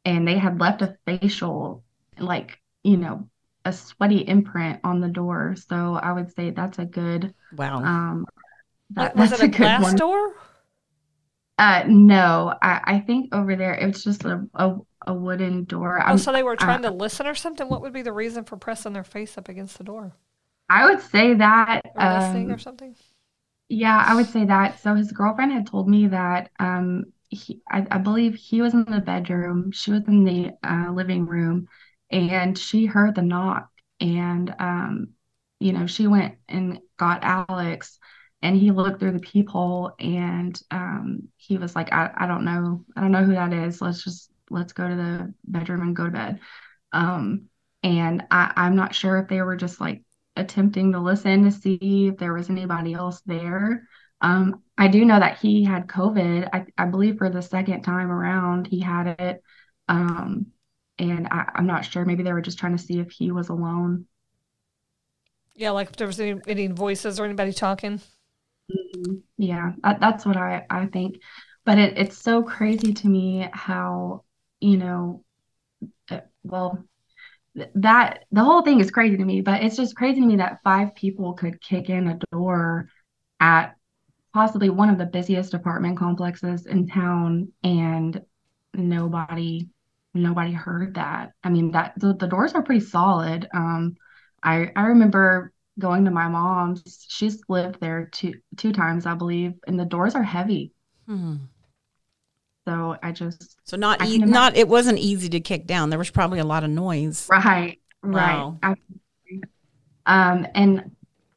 and 0.05 0.27
they 0.27 0.39
had 0.39 0.61
left 0.61 0.83
a 0.83 0.97
facial 1.07 1.85
like 2.19 2.61
you 2.83 2.97
know 2.97 3.29
a 3.65 3.73
sweaty 3.73 4.27
imprint 4.27 4.79
on 4.83 5.01
the 5.01 5.07
door. 5.07 5.55
So 5.55 5.95
I 5.95 6.11
would 6.11 6.33
say 6.33 6.51
that's 6.51 6.79
a 6.79 6.85
good 6.85 7.33
wow. 7.55 7.83
Um, 7.83 8.25
that, 8.91 9.15
was 9.15 9.31
it 9.31 9.39
a, 9.41 9.43
a 9.45 9.47
glass 9.47 9.83
one. 9.83 9.95
door? 9.95 10.33
Uh, 11.57 11.83
no, 11.87 12.53
I, 12.61 12.81
I 12.83 12.99
think 12.99 13.33
over 13.35 13.55
there 13.55 13.75
it 13.75 13.85
was 13.85 14.03
just 14.03 14.25
a, 14.25 14.43
a, 14.55 14.75
a 15.05 15.13
wooden 15.13 15.65
door. 15.65 16.01
Oh, 16.07 16.17
so 16.17 16.31
they 16.31 16.43
were 16.43 16.55
trying 16.55 16.83
uh, 16.83 16.89
to 16.89 16.95
listen 16.95 17.27
or 17.27 17.35
something? 17.35 17.69
What 17.69 17.81
would 17.81 17.93
be 17.93 18.01
the 18.01 18.11
reason 18.11 18.43
for 18.43 18.57
pressing 18.57 18.93
their 18.93 19.03
face 19.03 19.37
up 19.37 19.47
against 19.47 19.77
the 19.77 19.83
door? 19.83 20.13
I 20.69 20.85
would 20.85 21.01
say 21.01 21.35
that. 21.35 21.81
Or 21.95 22.01
um, 22.01 22.19
listening 22.19 22.51
or 22.51 22.57
something? 22.57 22.95
Yeah, 23.69 24.03
I 24.05 24.15
would 24.15 24.27
say 24.27 24.45
that. 24.45 24.79
So 24.79 24.95
his 24.95 25.11
girlfriend 25.11 25.51
had 25.51 25.67
told 25.67 25.87
me 25.87 26.07
that 26.07 26.49
um, 26.59 27.05
he, 27.29 27.61
I, 27.69 27.85
I 27.91 27.97
believe 27.99 28.35
he 28.35 28.61
was 28.61 28.73
in 28.73 28.85
the 28.85 28.99
bedroom, 28.99 29.71
she 29.71 29.91
was 29.91 30.01
in 30.07 30.23
the 30.25 30.51
uh, 30.63 30.91
living 30.91 31.25
room, 31.25 31.67
and 32.11 32.57
she 32.57 32.85
heard 32.85 33.15
the 33.15 33.21
knock. 33.21 33.69
And, 33.99 34.53
um, 34.59 35.09
you 35.59 35.73
know, 35.73 35.87
she 35.87 36.07
went 36.07 36.35
and 36.49 36.79
got 36.97 37.23
Alex 37.23 37.99
and 38.41 38.57
he 38.57 38.71
looked 38.71 38.99
through 38.99 39.11
the 39.11 39.19
peephole 39.19 39.93
and 39.99 40.59
um, 40.71 41.27
he 41.37 41.57
was 41.57 41.75
like 41.75 41.91
I, 41.93 42.11
I 42.15 42.27
don't 42.27 42.43
know 42.43 42.85
i 42.95 43.01
don't 43.01 43.11
know 43.11 43.23
who 43.23 43.33
that 43.33 43.53
is. 43.53 43.81
Let's 43.81 44.03
just 44.03 44.31
let's 44.49 44.73
go 44.73 44.87
to 44.87 44.95
the 44.95 45.33
bedroom 45.45 45.81
and 45.81 45.95
go 45.95 46.05
to 46.05 46.11
bed. 46.11 46.39
Um, 46.91 47.43
and 47.83 48.23
I, 48.31 48.51
i'm 48.55 48.75
not 48.75 48.95
sure 48.95 49.17
if 49.17 49.27
they 49.27 49.41
were 49.41 49.55
just 49.55 49.79
like 49.81 50.03
attempting 50.35 50.91
to 50.93 50.99
listen 50.99 51.43
to 51.43 51.51
see 51.51 52.07
if 52.07 52.17
there 52.17 52.33
was 52.33 52.49
anybody 52.49 52.93
else 52.93 53.21
there. 53.25 53.87
Um, 54.21 54.61
i 54.77 54.87
do 54.87 55.05
know 55.05 55.19
that 55.19 55.39
he 55.39 55.63
had 55.63 55.87
covid. 55.87 56.49
I, 56.53 56.65
I 56.77 56.85
believe 56.85 57.17
for 57.17 57.29
the 57.29 57.41
second 57.41 57.83
time 57.83 58.11
around 58.11 58.67
he 58.67 58.79
had 58.79 59.15
it. 59.19 59.43
Um, 59.87 60.47
and 61.01 61.27
I, 61.29 61.45
i'm 61.55 61.65
not 61.65 61.83
sure 61.85 62.05
maybe 62.05 62.23
they 62.23 62.33
were 62.33 62.41
just 62.41 62.59
trying 62.59 62.77
to 62.77 62.83
see 62.83 62.99
if 62.99 63.11
he 63.11 63.31
was 63.31 63.49
alone 63.49 64.05
yeah 65.55 65.71
like 65.71 65.89
if 65.89 65.95
there 65.97 66.07
was 66.07 66.19
any, 66.19 66.39
any 66.47 66.67
voices 66.67 67.19
or 67.19 67.25
anybody 67.25 67.51
talking 67.51 67.99
Mm-hmm. 68.71 69.15
Yeah, 69.37 69.73
that, 69.83 69.99
that's 69.99 70.25
what 70.25 70.37
I, 70.37 70.65
I 70.69 70.85
think. 70.87 71.17
but 71.65 71.77
it, 71.77 71.97
it's 71.97 72.17
so 72.17 72.43
crazy 72.43 72.93
to 72.93 73.07
me 73.07 73.47
how, 73.51 74.23
you 74.59 74.77
know, 74.77 75.23
uh, 76.09 76.21
well, 76.43 76.83
that 77.75 78.23
the 78.31 78.43
whole 78.43 78.61
thing 78.61 78.79
is 78.79 78.91
crazy 78.91 79.17
to 79.17 79.25
me, 79.25 79.41
but 79.41 79.63
it's 79.63 79.75
just 79.75 79.95
crazy 79.95 80.21
to 80.21 80.25
me 80.25 80.37
that 80.37 80.59
five 80.63 80.95
people 80.95 81.33
could 81.33 81.61
kick 81.61 81.89
in 81.89 82.07
a 82.07 82.19
door 82.31 82.87
at 83.39 83.75
possibly 84.33 84.69
one 84.69 84.89
of 84.89 84.97
the 84.97 85.05
busiest 85.05 85.53
apartment 85.53 85.97
complexes 85.97 86.65
in 86.65 86.87
town 86.87 87.51
and 87.63 88.21
nobody 88.73 89.67
nobody 90.13 90.51
heard 90.51 90.95
that. 90.95 91.31
I 91.43 91.49
mean 91.49 91.71
that 91.71 91.93
the, 91.97 92.13
the 92.13 92.27
doors 92.27 92.53
are 92.53 92.63
pretty 92.63 92.85
solid. 92.85 93.47
Um 93.53 93.95
I 94.43 94.71
I 94.75 94.87
remember 94.87 95.53
going 95.79 96.05
to 96.05 96.11
my 96.11 96.27
mom's. 96.27 97.05
She's 97.09 97.41
lived 97.47 97.79
there 97.79 98.09
two 98.11 98.35
two 98.57 98.73
times, 98.73 99.05
I 99.05 99.15
believe, 99.15 99.53
and 99.67 99.79
the 99.79 99.85
doors 99.85 100.15
are 100.15 100.23
heavy. 100.23 100.73
Hmm. 101.07 101.35
So 102.67 102.95
I 103.01 103.11
just 103.11 103.57
so 103.67 103.75
not 103.77 104.05
e- 104.05 104.19
not 104.19 104.55
it 104.55 104.67
wasn't 104.67 104.99
easy 104.99 105.29
to 105.29 105.39
kick 105.39 105.65
down. 105.65 105.89
There 105.89 105.99
was 105.99 106.11
probably 106.11 106.39
a 106.39 106.45
lot 106.45 106.63
of 106.63 106.69
noise. 106.69 107.27
Right, 107.29 107.79
right. 108.03 108.35
Wow. 108.35 108.59
Um, 110.05 110.47
and 110.55 110.91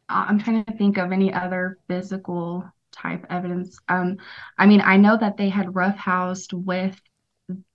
I'm 0.09 0.39
trying 0.39 0.65
to 0.65 0.73
think 0.77 0.99
of 0.99 1.13
any 1.13 1.33
other 1.33 1.79
physical 1.89 2.65
type 2.93 3.27
evidence. 3.31 3.79
Um, 3.89 4.19
I 4.59 4.67
mean, 4.67 4.81
I 4.81 4.97
know 4.97 5.17
that 5.17 5.37
they 5.37 5.49
had 5.49 5.67
roughhoused 5.69 6.53
with 6.53 7.01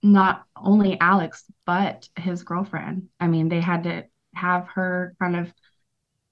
not 0.02 0.44
only 0.56 0.98
Alex 1.00 1.44
but 1.64 2.08
his 2.16 2.42
girlfriend. 2.42 3.08
I 3.18 3.26
mean, 3.26 3.48
they 3.48 3.60
had 3.60 3.84
to 3.84 4.04
have 4.34 4.68
her 4.74 5.14
kind 5.20 5.36
of 5.36 5.52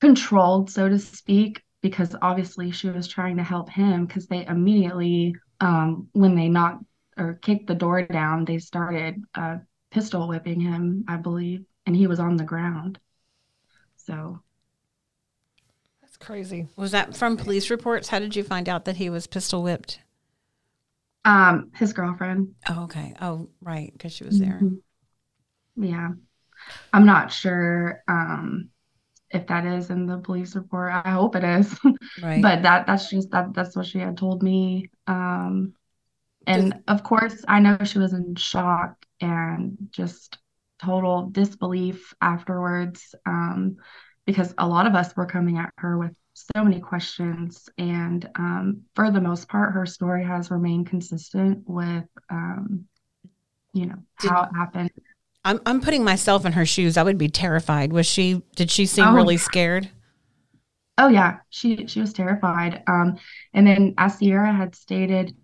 controlled, 0.01 0.71
so 0.71 0.89
to 0.89 0.99
speak, 0.99 1.63
because 1.81 2.15
obviously 2.23 2.71
she 2.71 2.89
was 2.89 3.07
trying 3.07 3.37
to 3.37 3.43
help 3.43 3.71
him 3.71 4.07
because 4.07 4.27
they 4.27 4.47
immediately, 4.47 5.35
um, 5.61 6.09
when 6.13 6.35
they 6.35 6.49
knocked 6.49 6.85
or 7.17 7.39
kicked 7.43 7.67
the 7.67 7.75
door 7.75 8.03
down, 8.03 8.45
they 8.45 8.59
started 8.59 9.23
uh, 9.35 9.59
pistol 9.91 10.29
whipping 10.29 10.61
him, 10.61 11.05
I 11.09 11.17
believe, 11.17 11.65
and 11.87 11.97
he 11.97 12.07
was 12.07 12.21
on 12.21 12.37
the 12.37 12.45
ground. 12.45 12.99
So 13.97 14.41
that's 16.03 16.17
crazy. 16.17 16.69
Was 16.77 16.93
that 16.93 17.17
from 17.17 17.37
police 17.37 17.71
reports? 17.71 18.09
How 18.09 18.19
did 18.19 18.35
you 18.37 18.43
find 18.43 18.69
out 18.69 18.85
that 18.85 18.97
he 18.97 19.11
was 19.11 19.27
pistol 19.27 19.63
whipped? 19.63 20.01
Um, 21.25 21.71
his 21.75 21.93
girlfriend. 21.93 22.55
Oh, 22.69 22.85
okay. 22.85 23.15
Oh, 23.21 23.49
right, 23.61 23.93
because 23.93 24.13
she 24.13 24.25
was 24.25 24.39
there. 24.39 24.61
Mm-hmm. 24.63 25.85
Yeah, 25.85 26.11
I'm 26.93 27.07
not 27.07 27.33
sure. 27.33 28.03
Um, 28.09 28.71
if 29.31 29.47
that 29.49 29.67
is 29.67 29.91
in 29.91 30.07
the 30.07 30.19
police 30.19 30.57
report. 30.57 30.93
I 30.93 31.11
hope 31.11 31.37
it 31.37 31.45
is. 31.45 31.79
Right. 32.23 32.43
but 32.43 32.63
that 32.63 32.87
that's 32.87 33.11
just 33.11 33.31
that 33.33 33.55
that's 33.55 33.77
what 33.77 33.87
she 33.87 33.99
had 33.99 34.17
told 34.19 34.43
me. 34.43 34.91
Um 35.07 35.75
and 36.47 36.83
of 36.89 37.03
course 37.05 37.45
I 37.49 37.61
know 37.61 37.79
she 37.85 37.99
was 37.99 38.13
in 38.15 38.35
shock 38.37 38.95
and 39.21 39.77
just 39.91 40.39
total 40.83 41.29
disbelief 41.31 42.15
afterwards. 42.21 43.15
Um 43.27 43.77
because 44.27 44.55
a 44.59 44.69
lot 44.69 44.87
of 44.87 44.95
us 44.95 45.17
were 45.17 45.27
coming 45.27 45.59
at 45.59 45.73
her 45.79 45.99
with 45.99 46.17
so 46.55 46.65
many 46.65 46.81
questions 46.81 47.69
and 47.79 48.29
um 48.37 48.83
for 48.95 49.11
the 49.11 49.21
most 49.21 49.49
part 49.49 49.73
her 49.73 49.87
story 49.87 50.25
has 50.25 50.51
remained 50.51 50.87
consistent 50.87 51.63
with 51.67 52.05
um 52.31 52.85
you 53.73 53.87
know 53.87 53.97
Did, 54.21 54.31
how 54.31 54.43
it 54.43 54.57
happened 54.57 54.91
I'm 55.45 55.61
I'm 55.65 55.81
putting 55.81 56.05
myself 56.05 56.45
in 56.45 56.53
her 56.53 56.67
shoes. 56.67 56.97
I 56.97 57.03
would 57.03 57.17
be 57.17 57.29
terrified. 57.29 57.93
Was 57.93 58.07
she? 58.07 58.43
Did 58.55 58.71
she 58.71 58.85
seem 58.85 59.07
oh, 59.07 59.15
really 59.15 59.39
scared? 59.39 59.89
Oh 60.99 61.09
yeah, 61.09 61.39
she 61.49 61.87
she 61.87 62.01
was 62.01 62.13
terrified. 62.13 62.83
Um, 62.87 63.19
and 63.55 63.67
then 63.67 63.95
as 63.97 64.19
Sierra 64.19 64.53
had 64.53 64.75
stated, 64.75 65.35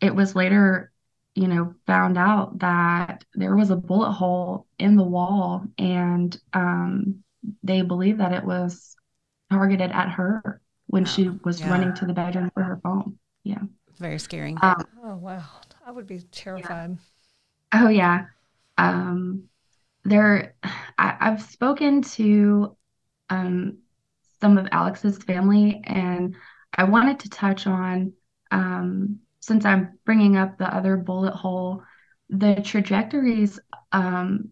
it 0.00 0.14
was 0.14 0.34
later, 0.34 0.90
you 1.34 1.48
know, 1.48 1.74
found 1.86 2.18
out 2.18 2.58
that 2.60 3.24
there 3.34 3.54
was 3.54 3.70
a 3.70 3.76
bullet 3.76 4.12
hole 4.12 4.66
in 4.78 4.96
the 4.96 5.04
wall, 5.04 5.64
and 5.78 6.36
um, 6.54 7.22
they 7.62 7.82
believe 7.82 8.18
that 8.18 8.32
it 8.32 8.44
was 8.44 8.96
targeted 9.52 9.90
at 9.92 10.08
her 10.10 10.60
when 10.86 11.02
oh, 11.04 11.06
she 11.06 11.28
was 11.44 11.60
yeah. 11.60 11.70
running 11.70 11.94
to 11.94 12.06
the 12.06 12.12
bedroom 12.12 12.50
for 12.54 12.62
her 12.62 12.80
phone. 12.82 13.18
Yeah, 13.44 13.62
very 13.98 14.18
scary. 14.18 14.56
Um, 14.62 14.84
oh 15.04 15.16
wow, 15.16 15.44
I 15.86 15.90
would 15.90 16.06
be 16.06 16.20
terrified. 16.30 16.98
Yeah. 17.72 17.82
Oh 17.84 17.88
yeah 17.88 18.26
um, 18.78 19.44
there, 20.04 20.54
I, 20.98 21.16
have 21.20 21.42
spoken 21.42 22.02
to 22.02 22.76
um, 23.30 23.78
some 24.40 24.58
of 24.58 24.68
Alex's 24.72 25.18
family, 25.18 25.80
and 25.84 26.34
I 26.76 26.84
wanted 26.84 27.20
to 27.20 27.30
touch 27.30 27.66
on 27.66 28.12
um, 28.50 29.20
since 29.40 29.64
I'm 29.64 29.98
bringing 30.04 30.36
up 30.36 30.58
the 30.58 30.74
other 30.74 30.96
bullet 30.96 31.34
hole, 31.34 31.82
the 32.28 32.60
trajectories 32.64 33.58
um, 33.92 34.50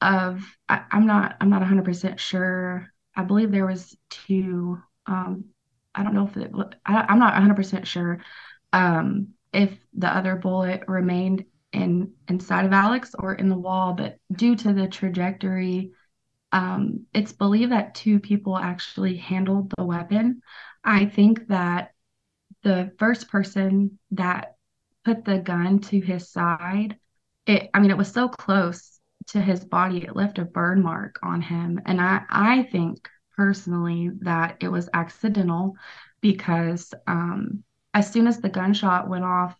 of 0.00 0.44
I, 0.68 0.82
am 0.92 1.06
not 1.06 1.36
I'm 1.40 1.50
not 1.50 1.60
100 1.60 1.84
percent 1.84 2.20
sure. 2.20 2.92
I 3.16 3.22
believe 3.22 3.50
there 3.50 3.66
was 3.66 3.96
two. 4.10 4.80
Um, 5.06 5.46
I 5.94 6.02
don't 6.02 6.14
know 6.14 6.26
if 6.26 6.36
it, 6.36 6.52
I, 6.84 7.12
am 7.12 7.18
not 7.18 7.32
100 7.32 7.54
percent 7.54 7.86
sure 7.86 8.20
um, 8.72 9.28
if 9.52 9.70
the 9.94 10.14
other 10.14 10.36
bullet 10.36 10.82
remained 10.86 11.46
in 11.72 12.12
inside 12.28 12.66
of 12.66 12.72
Alex 12.72 13.14
or 13.18 13.34
in 13.34 13.48
the 13.48 13.58
wall, 13.58 13.94
but 13.94 14.18
due 14.32 14.54
to 14.56 14.72
the 14.72 14.86
trajectory, 14.86 15.92
um, 16.52 17.06
it's 17.14 17.32
believed 17.32 17.72
that 17.72 17.94
two 17.94 18.20
people 18.20 18.56
actually 18.56 19.16
handled 19.16 19.72
the 19.76 19.84
weapon. 19.84 20.42
I 20.84 21.06
think 21.06 21.48
that 21.48 21.92
the 22.62 22.92
first 22.98 23.28
person 23.28 23.98
that 24.12 24.56
put 25.04 25.24
the 25.24 25.38
gun 25.38 25.80
to 25.80 26.00
his 26.00 26.30
side, 26.30 26.98
it 27.46 27.70
I 27.72 27.80
mean 27.80 27.90
it 27.90 27.96
was 27.96 28.12
so 28.12 28.28
close 28.28 28.95
to 29.28 29.40
his 29.40 29.64
body, 29.64 30.04
it 30.04 30.16
left 30.16 30.38
a 30.38 30.44
burn 30.44 30.82
mark 30.82 31.18
on 31.22 31.40
him. 31.42 31.80
And 31.86 32.00
I, 32.00 32.22
I 32.30 32.62
think 32.64 33.08
personally 33.36 34.10
that 34.20 34.56
it 34.60 34.68
was 34.68 34.88
accidental 34.94 35.76
because 36.20 36.92
um, 37.06 37.64
as 37.94 38.10
soon 38.10 38.26
as 38.26 38.40
the 38.40 38.48
gunshot 38.48 39.08
went 39.08 39.24
off, 39.24 39.58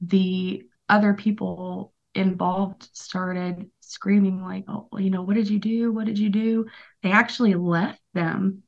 the 0.00 0.62
other 0.88 1.14
people 1.14 1.92
involved 2.14 2.88
started 2.92 3.70
screaming 3.80 4.42
like 4.42 4.64
oh 4.68 4.88
you 4.98 5.10
know 5.10 5.22
what 5.22 5.34
did 5.34 5.48
you 5.48 5.58
do? 5.58 5.92
What 5.92 6.06
did 6.06 6.18
you 6.18 6.30
do? 6.30 6.66
They 7.02 7.12
actually 7.12 7.54
left 7.54 8.00
them. 8.14 8.62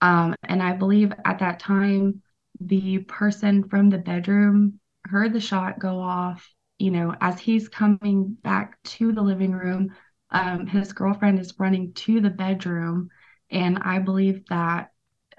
Um, 0.00 0.34
and 0.42 0.62
i 0.62 0.72
believe 0.72 1.12
at 1.24 1.38
that 1.38 1.60
time 1.60 2.22
the 2.60 2.98
person 2.98 3.68
from 3.68 3.88
the 3.90 3.98
bedroom 3.98 4.80
heard 5.06 5.32
the 5.32 5.40
shot 5.40 5.78
go 5.78 6.00
off 6.00 6.53
you 6.78 6.90
know 6.90 7.14
as 7.20 7.38
he's 7.38 7.68
coming 7.68 8.36
back 8.42 8.82
to 8.82 9.12
the 9.12 9.22
living 9.22 9.52
room 9.52 9.94
um, 10.30 10.66
his 10.66 10.92
girlfriend 10.92 11.38
is 11.38 11.54
running 11.58 11.92
to 11.92 12.20
the 12.20 12.30
bedroom 12.30 13.08
and 13.50 13.78
i 13.82 13.98
believe 13.98 14.44
that 14.48 14.90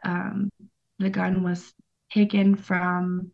um, 0.03 0.49
the 0.99 1.09
gun 1.09 1.43
was 1.43 1.73
taken 2.11 2.55
from 2.55 3.31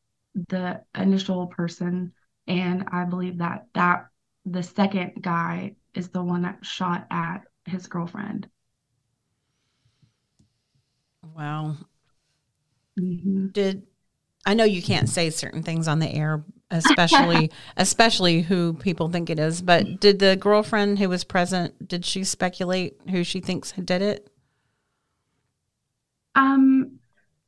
the 0.49 0.81
initial 0.95 1.47
person 1.47 2.13
and 2.47 2.85
I 2.91 3.05
believe 3.05 3.37
that 3.37 3.67
that 3.73 4.07
the 4.45 4.63
second 4.63 5.21
guy 5.21 5.75
is 5.93 6.09
the 6.09 6.23
one 6.23 6.41
that 6.43 6.65
shot 6.65 7.05
at 7.11 7.43
his 7.65 7.87
girlfriend. 7.87 8.47
Wow. 11.35 11.77
Mm-hmm. 12.99 13.47
Did 13.47 13.83
I 14.45 14.53
know 14.53 14.63
you 14.63 14.81
can't 14.81 15.07
say 15.07 15.29
certain 15.29 15.63
things 15.63 15.87
on 15.87 15.99
the 15.99 16.09
air, 16.09 16.43
especially 16.71 17.51
especially 17.77 18.41
who 18.41 18.73
people 18.73 19.09
think 19.09 19.29
it 19.29 19.39
is, 19.39 19.61
but 19.61 19.99
did 19.99 20.19
the 20.19 20.35
girlfriend 20.35 20.99
who 20.99 21.09
was 21.09 21.23
present 21.23 21.87
did 21.87 22.05
she 22.05 22.23
speculate 22.23 22.99
who 23.09 23.23
she 23.23 23.39
thinks 23.39 23.71
did 23.73 24.01
it? 24.01 24.27
Um 26.35 26.99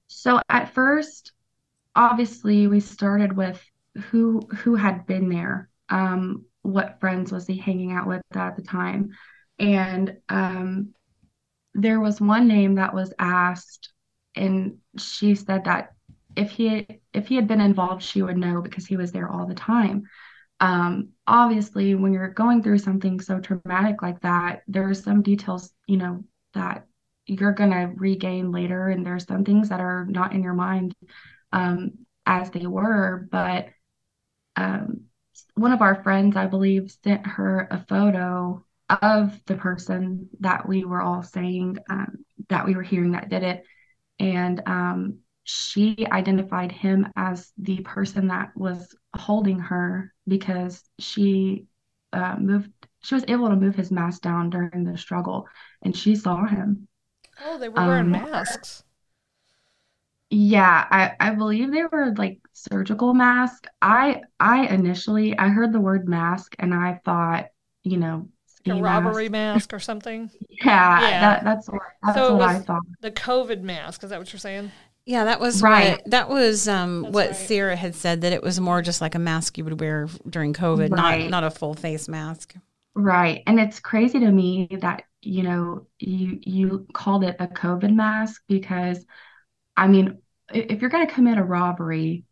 so 0.08 0.40
at 0.50 0.74
first 0.74 1.32
obviously 1.96 2.68
we 2.68 2.80
started 2.80 3.36
with 3.36 3.62
who 4.10 4.42
who 4.58 4.76
had 4.76 5.06
been 5.06 5.30
there, 5.30 5.70
um, 5.90 6.46
what 6.62 7.00
friends 7.00 7.32
was 7.32 7.46
he 7.48 7.58
hanging 7.58 7.92
out 7.92 8.08
with 8.08 8.22
at 8.36 8.56
the 8.56 8.62
time, 8.62 9.12
and 9.60 10.18
um, 10.30 10.94
there 11.74 12.00
was 12.00 12.20
one 12.22 12.48
name 12.48 12.76
that 12.76 12.94
was 12.94 13.14
asked, 13.20 13.92
and 14.36 14.78
she 14.98 15.36
said 15.36 15.66
that 15.66 15.94
if 16.36 16.52
he 16.52 16.88
if 17.14 17.28
he 17.28 17.36
had 17.36 17.48
been 17.48 17.62
involved, 17.62 18.04
she 18.04 18.22
would 18.22 18.38
know 18.38 18.62
because 18.62 18.86
he 18.86 18.98
was 18.98 19.12
there 19.12 19.30
all 19.30 19.46
the 19.46 19.56
time. 19.56 20.04
Um, 20.60 21.10
obviously, 21.28 21.96
when 21.96 22.14
you're 22.14 22.30
going 22.30 22.64
through 22.64 22.78
something 22.80 23.20
so 23.20 23.40
traumatic 23.40 24.02
like 24.02 24.22
that, 24.22 24.64
there 24.68 24.90
are 24.90 24.94
some 24.94 25.22
details, 25.22 25.72
you 25.88 25.98
know, 25.98 26.24
that 26.54 26.86
you're 27.26 27.54
gonna 27.54 27.92
regain 27.96 28.52
later, 28.52 28.88
and 28.90 29.06
there's 29.06 29.26
some 29.26 29.44
things 29.44 29.70
that 29.70 29.80
are 29.80 30.06
not 30.06 30.34
in 30.34 30.44
your 30.44 30.54
mind 30.54 30.94
um, 31.52 31.92
as 32.26 32.50
they 32.52 32.66
were, 32.66 33.28
but 33.32 33.70
um, 34.56 35.06
one 35.56 35.72
of 35.72 35.82
our 35.82 36.02
friends, 36.04 36.36
I 36.36 36.48
believe, 36.48 36.96
sent 37.04 37.26
her 37.26 37.68
a 37.70 37.86
photo 37.88 38.66
of 38.90 39.40
the 39.46 39.56
person 39.56 40.30
that 40.42 40.68
we 40.68 40.86
were 40.86 41.02
all 41.02 41.24
saying 41.24 41.78
um, 41.90 42.26
that 42.50 42.66
we 42.66 42.76
were 42.76 42.84
hearing 42.84 43.12
that 43.12 43.30
did 43.30 43.44
it. 43.44 43.64
And 44.20 44.62
um, 44.66 45.20
she 45.44 46.08
identified 46.12 46.72
him 46.72 47.08
as 47.16 47.52
the 47.58 47.82
person 47.82 48.28
that 48.28 48.56
was 48.56 48.96
holding 49.16 49.60
her 49.60 50.14
because 50.28 50.84
she 51.00 51.66
uh, 52.14 52.36
moved 52.40 52.72
she 53.04 53.16
was 53.16 53.26
able 53.28 53.50
to 53.50 53.56
move 53.56 53.76
his 53.76 53.92
mask 53.92 54.22
down 54.22 54.50
during 54.50 54.86
the 54.86 54.98
struggle 54.98 55.48
and 55.82 55.96
she 55.96 56.16
saw 56.16 56.46
him. 56.46 56.88
Oh 57.46 57.58
they 57.58 57.68
were 57.70 57.76
wearing 57.76 58.12
um, 58.12 58.12
masks. 58.12 58.84
Yeah 60.30 60.88
i 60.90 61.12
i 61.20 61.30
believe 61.36 61.72
they 61.72 61.84
were 61.84 62.14
like 62.18 62.40
surgical 62.54 63.14
mask. 63.14 63.68
I 63.82 64.22
i 64.40 64.66
initially 64.68 65.38
i 65.38 65.50
heard 65.50 65.72
the 65.74 65.80
word 65.80 66.08
mask 66.08 66.56
and 66.58 66.74
i 66.74 67.00
thought 67.06 67.48
you 67.84 67.98
know 67.98 68.30
a 68.66 68.76
robbery 68.76 69.30
mask. 69.30 69.72
mask 69.72 69.74
or 69.74 69.80
something? 69.80 70.32
Yeah, 70.50 71.02
yeah. 71.02 71.20
That, 71.20 71.44
that's 71.44 71.70
that's 72.02 72.18
so 72.18 72.36
what 72.36 72.50
i 72.50 72.60
thought. 72.60 72.82
the 73.02 73.12
covid 73.12 73.62
mask 73.62 74.04
is 74.04 74.10
that 74.10 74.20
what 74.20 74.32
you're 74.32 74.40
saying 74.40 74.72
yeah, 75.06 75.26
that 75.26 75.40
was 75.40 75.62
right. 75.62 75.92
What, 75.92 76.12
that 76.12 76.30
was 76.30 76.68
um, 76.68 77.04
what 77.12 77.28
right. 77.28 77.36
Sierra 77.36 77.76
had 77.76 77.94
said 77.94 78.22
that 78.22 78.32
it 78.32 78.42
was 78.42 78.60
more 78.60 78.82
just 78.82 79.02
like 79.02 79.16
a 79.16 79.20
mask 79.20 79.58
you 79.58 79.66
would 79.66 79.80
wear 79.80 80.08
during 80.30 80.54
COVID, 80.54 80.92
right. 80.92 81.24
not 81.24 81.30
not 81.30 81.44
a 81.44 81.52
full 81.52 81.74
face 81.74 82.08
mask. 82.08 82.56
Right, 82.96 83.44
and 83.46 83.60
it's 83.60 83.80
crazy 83.80 84.20
to 84.20 84.32
me 84.32 84.70
that 84.80 85.04
you 85.22 85.44
know 85.44 85.88
you 86.00 86.40
you 86.42 86.88
called 86.94 87.26
it 87.26 87.36
a 87.40 87.48
COVID 87.48 87.94
mask 87.94 88.44
because, 88.48 89.06
I 89.76 89.88
mean, 89.88 90.20
if 90.54 90.80
you're 90.80 90.90
going 90.90 91.06
to 91.06 91.14
commit 91.14 91.38
a 91.38 91.44
robbery, 91.44 92.24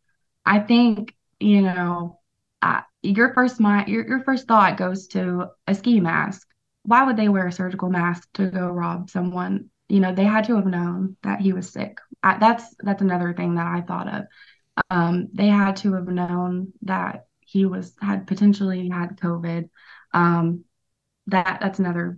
I 0.45 0.59
think 0.59 1.13
you 1.41 1.61
know 1.61 2.19
uh, 2.61 2.81
your 3.01 3.33
first 3.33 3.59
mind 3.59 3.89
your 3.89 4.07
your 4.07 4.23
first 4.23 4.47
thought 4.47 4.77
goes 4.77 5.07
to 5.07 5.47
a 5.67 5.75
ski 5.75 5.99
mask. 5.99 6.47
Why 6.83 7.03
would 7.03 7.17
they 7.17 7.27
wear 7.27 7.47
a 7.47 7.51
surgical 7.51 7.89
mask 7.89 8.29
to 8.35 8.47
go 8.47 8.69
rob 8.69 9.09
someone? 9.09 9.70
You 9.91 9.99
know, 9.99 10.13
they 10.13 10.23
had 10.23 10.45
to 10.45 10.55
have 10.55 10.65
known 10.65 11.17
that 11.23 11.41
he 11.41 11.53
was 11.53 11.69
sick 11.69 11.97
I, 12.23 12.37
that's 12.37 12.75
that's 12.79 13.01
another 13.01 13.33
thing 13.33 13.55
that 13.55 13.67
I 13.67 13.81
thought 13.81 14.07
of. 14.07 14.25
Um, 14.89 15.29
they 15.33 15.47
had 15.47 15.77
to 15.77 15.93
have 15.93 16.07
known 16.07 16.73
that 16.83 17.25
he 17.39 17.65
was 17.65 17.93
had 18.01 18.27
potentially 18.27 18.89
had 18.89 19.19
COVID. 19.19 19.69
Um, 20.13 20.65
that 21.27 21.59
that's 21.61 21.79
another 21.79 22.17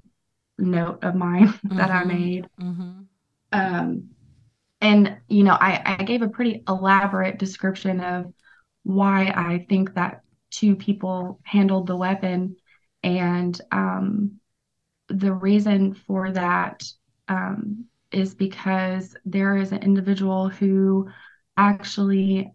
note 0.57 1.03
of 1.03 1.15
mine 1.15 1.47
mm-hmm. 1.49 1.77
that 1.77 1.91
I 1.91 2.03
mm-hmm. 2.03 2.07
made. 2.07 2.47
Mm-hmm. 2.59 3.01
Um, 3.51 4.09
and 4.81 5.17
you 5.27 5.43
know, 5.43 5.53
I, 5.59 5.97
I 5.99 6.03
gave 6.03 6.21
a 6.21 6.29
pretty 6.29 6.63
elaborate 6.67 7.39
description 7.39 8.01
of 8.01 8.33
why 8.83 9.27
I 9.27 9.65
think 9.69 9.93
that 9.93 10.21
two 10.49 10.75
people 10.75 11.39
handled 11.43 11.87
the 11.87 11.95
weapon, 11.95 12.57
and 13.01 13.59
um, 13.71 14.39
the 15.07 15.31
reason 15.31 15.93
for 15.93 16.31
that 16.31 16.83
um, 17.27 17.85
is 18.11 18.35
because 18.35 19.15
there 19.25 19.57
is 19.57 19.71
an 19.71 19.83
individual 19.83 20.49
who 20.49 21.09
actually 21.57 22.51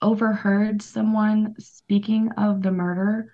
overheard 0.00 0.82
someone 0.82 1.54
speaking 1.58 2.30
of 2.36 2.62
the 2.62 2.72
murder, 2.72 3.32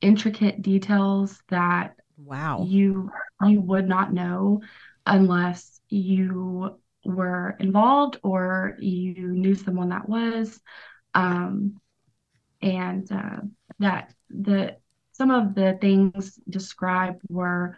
intricate 0.00 0.62
details 0.62 1.42
that 1.48 1.96
wow. 2.16 2.62
you 2.62 3.10
you 3.46 3.60
would 3.60 3.88
not 3.88 4.12
know 4.12 4.60
unless 5.06 5.80
you 5.88 6.78
were 7.04 7.56
involved 7.58 8.18
or 8.22 8.76
you 8.78 9.14
knew 9.28 9.54
someone 9.54 9.90
that 9.90 10.08
was. 10.08 10.60
Um, 11.14 11.80
and 12.62 13.10
uh, 13.12 13.40
that 13.78 14.14
the 14.30 14.76
some 15.12 15.30
of 15.30 15.54
the 15.54 15.78
things 15.80 16.38
described 16.48 17.22
were 17.28 17.76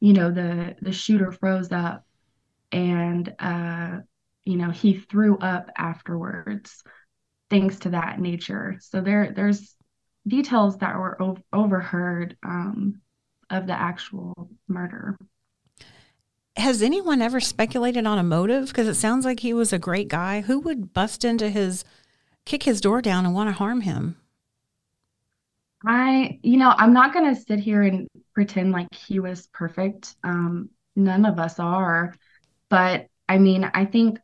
you 0.00 0.12
know 0.12 0.30
the 0.30 0.76
the 0.82 0.92
shooter 0.92 1.32
froze 1.32 1.72
up 1.72 2.04
and 2.72 3.34
uh, 3.38 3.98
you 4.44 4.56
know 4.56 4.70
he 4.70 4.94
threw 4.94 5.38
up 5.38 5.70
afterwards 5.76 6.82
things 7.50 7.78
to 7.80 7.90
that 7.90 8.20
nature. 8.20 8.78
So 8.80 9.00
there 9.00 9.32
there's 9.34 9.74
details 10.26 10.78
that 10.78 10.96
were 10.96 11.20
o- 11.22 11.38
overheard 11.52 12.36
um, 12.42 13.00
of 13.50 13.66
the 13.66 13.72
actual 13.72 14.50
murder. 14.68 15.16
Has 16.56 16.82
anyone 16.82 17.20
ever 17.20 17.38
speculated 17.38 18.06
on 18.06 18.18
a 18.18 18.22
motive? 18.22 18.68
Because 18.68 18.88
it 18.88 18.94
sounds 18.94 19.24
like 19.24 19.40
he 19.40 19.52
was 19.52 19.72
a 19.72 19.78
great 19.78 20.08
guy. 20.08 20.40
Who 20.40 20.58
would 20.60 20.92
bust 20.92 21.24
into 21.24 21.50
his 21.50 21.84
kick 22.44 22.62
his 22.62 22.80
door 22.80 23.02
down 23.02 23.26
and 23.26 23.34
want 23.34 23.48
to 23.48 23.52
harm 23.52 23.82
him 23.82 24.16
i 25.86 26.38
you 26.42 26.56
know 26.56 26.72
i'm 26.76 26.92
not 26.92 27.12
going 27.12 27.34
to 27.34 27.40
sit 27.40 27.58
here 27.60 27.82
and 27.82 28.08
pretend 28.34 28.72
like 28.72 28.92
he 28.94 29.20
was 29.20 29.46
perfect 29.48 30.16
um, 30.24 30.68
none 30.96 31.24
of 31.24 31.38
us 31.38 31.58
are 31.58 32.14
but 32.68 33.06
I 33.28 33.38
mean, 33.38 33.64
I 33.64 33.84
think 33.84 34.18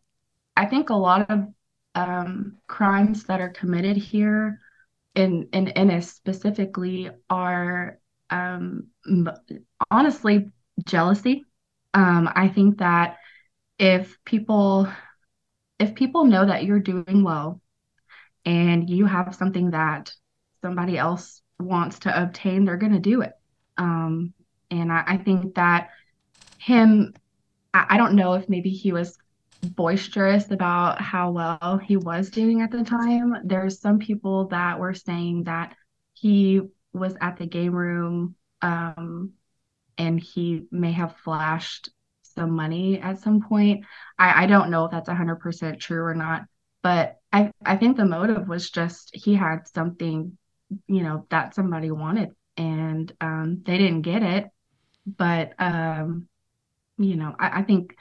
I 0.56 0.66
think 0.66 0.90
a 0.90 0.94
lot 0.94 1.30
of 1.30 1.46
um, 1.94 2.58
crimes 2.66 3.24
that 3.24 3.40
are 3.40 3.50
committed 3.50 3.96
here 3.96 4.60
in 5.14 5.48
in 5.52 5.68
Ennis 5.68 6.12
specifically 6.12 7.10
are 7.28 7.98
um, 8.30 8.88
honestly 9.90 10.50
jealousy. 10.84 11.44
Um, 11.94 12.30
I 12.34 12.48
think 12.48 12.78
that 12.78 13.18
if 13.78 14.18
people 14.24 14.88
if 15.78 15.94
people 15.94 16.24
know 16.24 16.46
that 16.46 16.64
you're 16.64 16.80
doing 16.80 17.24
well 17.24 17.60
and 18.44 18.88
you 18.88 19.06
have 19.06 19.34
something 19.34 19.70
that 19.72 20.12
somebody 20.62 20.96
else 20.96 21.41
wants 21.58 22.00
to 22.00 22.22
obtain, 22.22 22.64
they're 22.64 22.76
going 22.76 22.92
to 22.92 22.98
do 22.98 23.22
it. 23.22 23.32
Um, 23.78 24.32
and 24.70 24.92
I, 24.92 25.04
I 25.06 25.16
think 25.18 25.54
that 25.54 25.90
him 26.58 27.14
I 27.74 27.96
don't 27.96 28.14
know 28.14 28.34
if 28.34 28.48
maybe 28.48 28.70
he 28.70 28.92
was 28.92 29.16
boisterous 29.62 30.50
about 30.50 31.00
how 31.00 31.30
well 31.30 31.78
he 31.82 31.96
was 31.96 32.30
doing 32.30 32.60
at 32.60 32.70
the 32.70 32.84
time. 32.84 33.34
There's 33.44 33.80
some 33.80 33.98
people 33.98 34.48
that 34.48 34.78
were 34.78 34.94
saying 34.94 35.44
that 35.44 35.74
he 36.12 36.60
was 36.92 37.16
at 37.20 37.38
the 37.38 37.46
game 37.46 37.72
room 37.72 38.34
um, 38.60 39.32
and 39.96 40.20
he 40.20 40.66
may 40.70 40.92
have 40.92 41.16
flashed 41.16 41.90
some 42.22 42.50
money 42.50 43.00
at 43.00 43.20
some 43.20 43.42
point. 43.42 43.84
I, 44.18 44.44
I 44.44 44.46
don't 44.46 44.70
know 44.70 44.84
if 44.84 44.90
that's 44.90 45.08
100% 45.08 45.80
true 45.80 46.02
or 46.02 46.14
not, 46.14 46.42
but 46.82 47.16
I, 47.32 47.50
I 47.64 47.76
think 47.76 47.96
the 47.96 48.04
motive 48.04 48.48
was 48.48 48.70
just 48.70 49.10
he 49.14 49.34
had 49.34 49.68
something, 49.68 50.36
you 50.86 51.02
know, 51.02 51.26
that 51.30 51.54
somebody 51.54 51.90
wanted 51.90 52.30
and 52.56 53.12
um, 53.20 53.62
they 53.64 53.78
didn't 53.78 54.02
get 54.02 54.22
it. 54.22 54.48
But 55.06 55.54
um, 55.58 56.28
you 56.98 57.16
know, 57.16 57.34
I, 57.38 57.60
I 57.60 57.62
think 57.62 57.96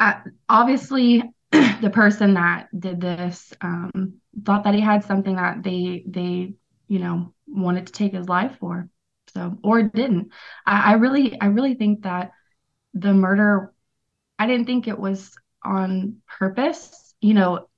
uh, 0.00 0.20
obviously 0.48 1.22
the 1.50 1.90
person 1.92 2.34
that 2.34 2.68
did 2.78 3.00
this 3.00 3.52
um, 3.60 4.14
thought 4.44 4.64
that 4.64 4.74
he 4.74 4.80
had 4.80 5.04
something 5.04 5.36
that 5.36 5.62
they 5.62 6.04
they 6.06 6.54
you 6.88 6.98
know 6.98 7.32
wanted 7.46 7.86
to 7.86 7.92
take 7.92 8.12
his 8.12 8.28
life 8.28 8.56
for, 8.60 8.88
so 9.34 9.58
or 9.62 9.82
didn't. 9.82 10.30
I, 10.66 10.92
I 10.92 10.94
really 10.94 11.40
I 11.40 11.46
really 11.46 11.74
think 11.74 12.02
that 12.02 12.32
the 12.94 13.14
murder. 13.14 13.72
I 14.38 14.46
didn't 14.46 14.66
think 14.66 14.88
it 14.88 14.98
was 14.98 15.34
on 15.64 16.16
purpose. 16.38 17.14
You 17.20 17.34
know, 17.34 17.68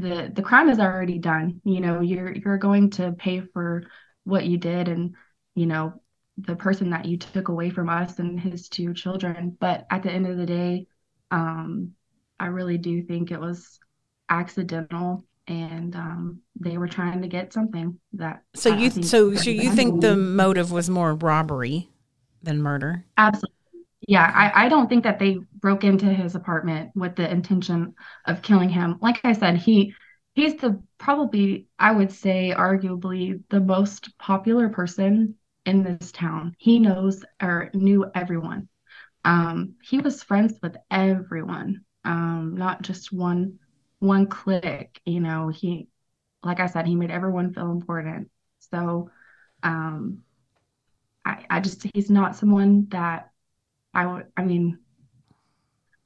the 0.00 0.30
the 0.32 0.42
crime 0.42 0.68
is 0.68 0.78
already 0.78 1.18
done. 1.18 1.60
You 1.64 1.80
know, 1.80 2.00
you're 2.00 2.32
you're 2.32 2.58
going 2.58 2.90
to 2.90 3.12
pay 3.12 3.40
for 3.40 3.84
what 4.24 4.46
you 4.46 4.58
did, 4.58 4.88
and 4.88 5.14
you 5.54 5.66
know 5.66 6.00
the 6.38 6.56
person 6.56 6.90
that 6.90 7.04
you 7.04 7.18
took 7.18 7.48
away 7.48 7.70
from 7.70 7.88
us 7.88 8.18
and 8.18 8.40
his 8.40 8.68
two 8.68 8.94
children. 8.94 9.56
But 9.60 9.86
at 9.90 10.02
the 10.02 10.10
end 10.10 10.26
of 10.26 10.36
the 10.36 10.46
day, 10.46 10.86
um, 11.30 11.92
I 12.38 12.46
really 12.46 12.78
do 12.78 13.02
think 13.02 13.30
it 13.30 13.40
was 13.40 13.78
accidental 14.30 15.24
and 15.46 15.96
um, 15.96 16.40
they 16.58 16.78
were 16.78 16.88
trying 16.88 17.20
to 17.22 17.28
get 17.28 17.52
something 17.52 17.98
that 18.12 18.42
so 18.54 18.74
you 18.74 18.90
so 18.90 19.34
so 19.34 19.50
you 19.50 19.70
think 19.72 20.00
the 20.00 20.16
motive 20.16 20.70
was 20.70 20.88
more 20.88 21.14
robbery 21.14 21.90
than 22.42 22.62
murder 22.62 23.04
absolutely 23.18 23.56
yeah 24.10 24.30
I, 24.34 24.66
I 24.66 24.68
don't 24.68 24.88
think 24.88 25.04
that 25.04 25.18
they 25.18 25.38
broke 25.54 25.84
into 25.84 26.06
his 26.06 26.34
apartment 26.34 26.92
with 26.94 27.16
the 27.16 27.30
intention 27.30 27.94
of 28.26 28.42
killing 28.42 28.70
him 28.70 28.98
like 29.00 29.20
i 29.24 29.32
said 29.32 29.56
he 29.58 29.94
he's 30.34 30.56
the 30.56 30.82
probably 30.98 31.68
i 31.78 31.92
would 31.92 32.12
say 32.12 32.54
arguably 32.56 33.42
the 33.50 33.60
most 33.60 34.16
popular 34.18 34.68
person 34.68 35.36
in 35.66 35.82
this 35.82 36.10
town. 36.10 36.56
He 36.58 36.78
knows 36.78 37.22
or 37.42 37.70
knew 37.74 38.10
everyone. 38.14 38.68
Um, 39.24 39.76
he 39.82 39.98
was 40.00 40.22
friends 40.22 40.54
with 40.62 40.76
everyone, 40.90 41.84
um, 42.04 42.56
not 42.56 42.82
just 42.82 43.12
one 43.12 43.58
one 44.00 44.26
clique. 44.28 45.00
You 45.06 45.20
know, 45.20 45.48
he, 45.48 45.88
like 46.44 46.60
I 46.60 46.66
said, 46.66 46.86
he 46.86 46.96
made 46.96 47.10
everyone 47.12 47.54
feel 47.54 47.72
important. 47.72 48.30
So, 48.72 49.10
um, 49.64 50.24
I, 51.24 51.44
I 51.50 51.60
just 51.60 51.86
he's 51.94 52.10
not 52.10 52.36
someone 52.36 52.86
that 52.90 53.29
I 53.94 54.06
would. 54.06 54.26
I 54.36 54.44
mean, 54.44 54.78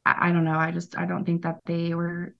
I, 0.04 0.28
I 0.28 0.32
don't 0.32 0.44
know. 0.44 0.58
I 0.58 0.70
just 0.70 0.96
I 0.96 1.06
don't 1.06 1.24
think 1.24 1.42
that 1.42 1.60
they 1.66 1.94
were 1.94 2.34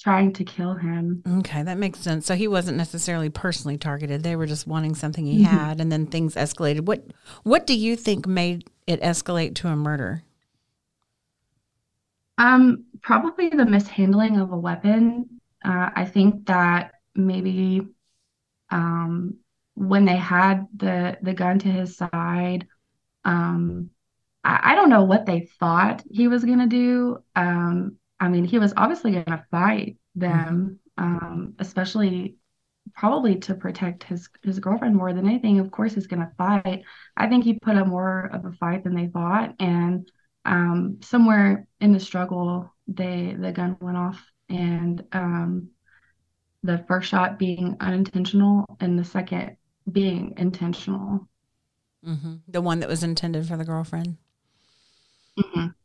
trying 0.00 0.32
to 0.34 0.44
kill 0.44 0.74
him. 0.74 1.22
Okay, 1.38 1.62
that 1.62 1.78
makes 1.78 1.98
sense. 1.98 2.26
So 2.26 2.34
he 2.34 2.48
wasn't 2.48 2.76
necessarily 2.76 3.30
personally 3.30 3.78
targeted. 3.78 4.22
They 4.22 4.36
were 4.36 4.46
just 4.46 4.66
wanting 4.66 4.94
something 4.94 5.24
he 5.24 5.42
mm-hmm. 5.42 5.56
had 5.56 5.80
and 5.80 5.90
then 5.90 6.06
things 6.06 6.34
escalated. 6.34 6.82
What 6.82 7.04
what 7.42 7.66
do 7.66 7.74
you 7.74 7.96
think 7.96 8.26
made 8.26 8.68
it 8.86 9.00
escalate 9.00 9.54
to 9.56 9.68
a 9.68 9.76
murder? 9.76 10.22
Um, 12.36 12.84
probably 13.00 13.48
the 13.48 13.64
mishandling 13.64 14.38
of 14.38 14.52
a 14.52 14.56
weapon. 14.56 15.40
Uh, 15.64 15.90
I 15.94 16.04
think 16.04 16.46
that 16.46 16.92
maybe 17.14 17.86
um, 18.70 19.36
when 19.74 20.04
they 20.04 20.16
had 20.16 20.66
the 20.76 21.16
the 21.22 21.32
gun 21.32 21.58
to 21.60 21.68
his 21.68 21.96
side, 21.96 22.66
um, 23.24 23.90
I, 24.44 24.72
I 24.72 24.74
don't 24.74 24.90
know 24.90 25.04
what 25.04 25.26
they 25.26 25.48
thought 25.58 26.02
he 26.10 26.28
was 26.28 26.44
gonna 26.44 26.66
do. 26.66 27.18
Um, 27.34 27.96
I 28.20 28.28
mean, 28.28 28.44
he 28.44 28.58
was 28.58 28.74
obviously 28.76 29.12
gonna 29.12 29.44
fight 29.50 29.96
them, 30.14 30.78
um, 30.98 31.54
especially 31.58 32.36
probably 32.94 33.36
to 33.36 33.54
protect 33.54 34.04
his 34.04 34.28
his 34.42 34.58
girlfriend 34.60 34.94
more 34.94 35.12
than 35.12 35.26
anything. 35.26 35.58
Of 35.58 35.70
course, 35.70 35.94
he's 35.94 36.06
gonna 36.06 36.32
fight. 36.36 36.82
I 37.16 37.28
think 37.28 37.44
he 37.44 37.58
put 37.58 37.76
up 37.76 37.86
more 37.86 38.30
of 38.32 38.44
a 38.44 38.52
fight 38.52 38.84
than 38.84 38.94
they 38.94 39.08
thought, 39.08 39.54
and 39.58 40.10
um, 40.44 40.98
somewhere 41.02 41.66
in 41.80 41.92
the 41.92 42.00
struggle, 42.00 42.72
they 42.86 43.34
the 43.38 43.52
gun 43.52 43.76
went 43.80 43.96
off, 43.96 44.22
and 44.48 45.02
um, 45.12 45.70
the 46.62 46.84
first 46.86 47.08
shot 47.08 47.38
being 47.38 47.76
unintentional, 47.80 48.76
and 48.80 48.98
the 48.98 49.04
second 49.04 49.56
being 49.90 50.34
intentional. 50.36 51.28
Mm-hmm. 52.06 52.34
The 52.48 52.60
one 52.60 52.80
that 52.80 52.88
was 52.88 53.02
intended 53.02 53.46
for 53.46 53.56
the 53.56 53.64
girlfriend. 53.64 54.18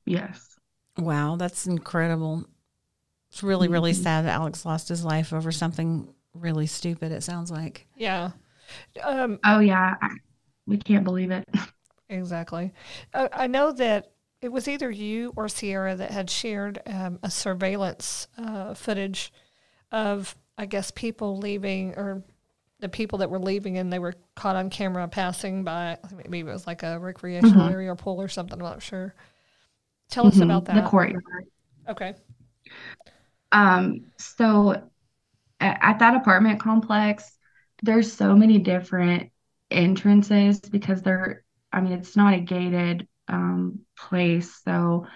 Yes. 0.10 0.58
Wow, 0.98 1.36
that's 1.36 1.67
incredible. 1.67 2.45
It's 3.32 3.43
really, 3.43 3.67
really 3.67 3.91
mm-hmm. 3.91 4.04
sad 4.04 4.26
that 4.26 4.34
Alex 4.34 4.65
lost 4.65 4.89
his 4.89 5.06
life 5.06 5.32
over 5.34 5.52
something 5.52 6.12
really 6.34 6.65
stupid, 6.65 7.12
it 7.12 7.22
sounds 7.22 7.52
like. 7.52 7.86
Yeah. 7.95 8.32
Um, 9.04 9.39
oh, 9.43 9.60
yeah. 9.60 9.95
I, 10.02 10.10
we 10.65 10.78
can't 10.78 11.04
believe 11.04 11.32
it. 11.32 11.48
Exactly. 12.12 12.74
Uh, 13.13 13.28
I 13.32 13.45
know 13.45 13.72
that 13.72 14.13
it 14.41 14.52
was 14.52 14.67
either 14.67 14.89
you 14.89 15.32
or 15.36 15.48
Sierra 15.48 15.95
that 15.95 16.10
had 16.10 16.28
shared 16.28 16.82
um, 16.88 17.19
a 17.22 17.30
surveillance 17.30 18.28
uh, 18.36 18.74
footage 18.74 19.32
of, 19.91 20.36
I 20.58 20.65
guess, 20.65 20.89
people 20.89 21.38
leaving 21.38 21.93
or 21.98 22.24
the 22.80 22.89
people 22.89 23.19
that 23.19 23.30
were 23.30 23.38
leaving 23.38 23.78
and 23.78 23.93
they 23.93 24.00
were 24.00 24.15
caught 24.36 24.56
on 24.56 24.72
camera 24.72 25.08
passing 25.08 25.63
by. 25.63 26.00
Maybe 26.28 26.50
it 26.50 26.52
was 26.52 26.65
like 26.65 26.82
a 26.82 26.98
recreational 26.98 27.65
mm-hmm. 27.65 27.74
area 27.74 27.91
or 27.91 27.95
pool 27.95 28.19
or 28.19 28.28
something. 28.28 28.60
I'm 28.60 28.65
not 28.65 28.82
sure. 28.82 29.13
Tell 30.10 30.26
mm-hmm. 30.26 30.41
us 30.41 30.43
about 30.43 30.65
that. 30.65 30.76
The 30.76 30.89
courtyard. 30.89 31.24
Okay. 31.88 32.15
Um, 33.52 34.12
so 34.17 34.89
at 35.60 36.00
that 36.00 36.15
apartment 36.15 36.60
complex, 36.60 37.38
there's 37.82 38.12
so 38.12 38.36
many 38.36 38.60
different 38.60 39.32
entrances 39.72 40.60
because 40.60 41.02
they're, 41.02 41.43
I 41.72 41.82
mean, 41.82 41.93
it's 41.93 42.15
not 42.15 42.34
a 42.34 42.39
gated 42.39 43.08
um, 43.28 43.80
place. 43.98 44.62
So 44.63 45.08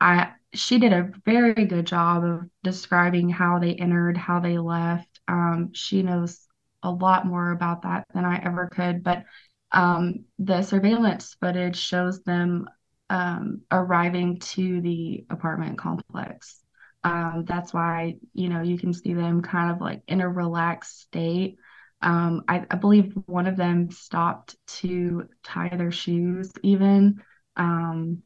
I, 0.00 0.32
she 0.54 0.78
did 0.78 0.92
a 0.92 1.10
very 1.24 1.64
good 1.66 1.86
job 1.86 2.24
of 2.24 2.40
describing 2.62 3.28
how 3.28 3.58
they 3.58 3.74
entered, 3.74 4.16
how 4.16 4.40
they 4.40 4.58
left. 4.58 5.20
Um, 5.28 5.70
she 5.72 6.02
knows 6.02 6.46
a 6.82 6.90
lot 6.90 7.26
more 7.26 7.52
about 7.52 7.82
that 7.82 8.06
than 8.12 8.24
I 8.24 8.42
ever 8.42 8.68
could. 8.72 9.02
But 9.02 9.24
um, 9.70 10.24
the 10.38 10.62
surveillance 10.62 11.36
footage 11.40 11.76
shows 11.76 12.22
them 12.22 12.68
um, 13.12 13.60
arriving 13.70 14.38
to 14.38 14.80
the 14.80 15.26
apartment 15.28 15.76
complex. 15.76 16.58
Um, 17.04 17.44
that's 17.46 17.74
why, 17.74 18.16
you 18.32 18.48
know, 18.48 18.62
you 18.62 18.78
can 18.78 18.94
see 18.94 19.12
them 19.12 19.42
kind 19.42 19.70
of 19.70 19.82
like 19.82 20.00
in 20.08 20.22
a 20.22 20.28
relaxed 20.28 21.02
state. 21.02 21.58
Um, 22.00 22.44
I, 22.48 22.64
I, 22.70 22.76
believe 22.76 23.12
one 23.26 23.46
of 23.46 23.56
them 23.56 23.90
stopped 23.90 24.56
to 24.78 25.28
tie 25.42 25.76
their 25.76 25.92
shoes, 25.92 26.50
even. 26.62 27.22
Um, 27.54 28.22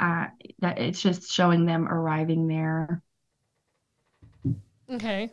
uh, 0.00 0.26
that 0.58 0.78
it's 0.78 1.00
just 1.00 1.30
showing 1.30 1.64
them 1.64 1.86
arriving 1.86 2.48
there. 2.48 3.02
Okay. 4.90 5.32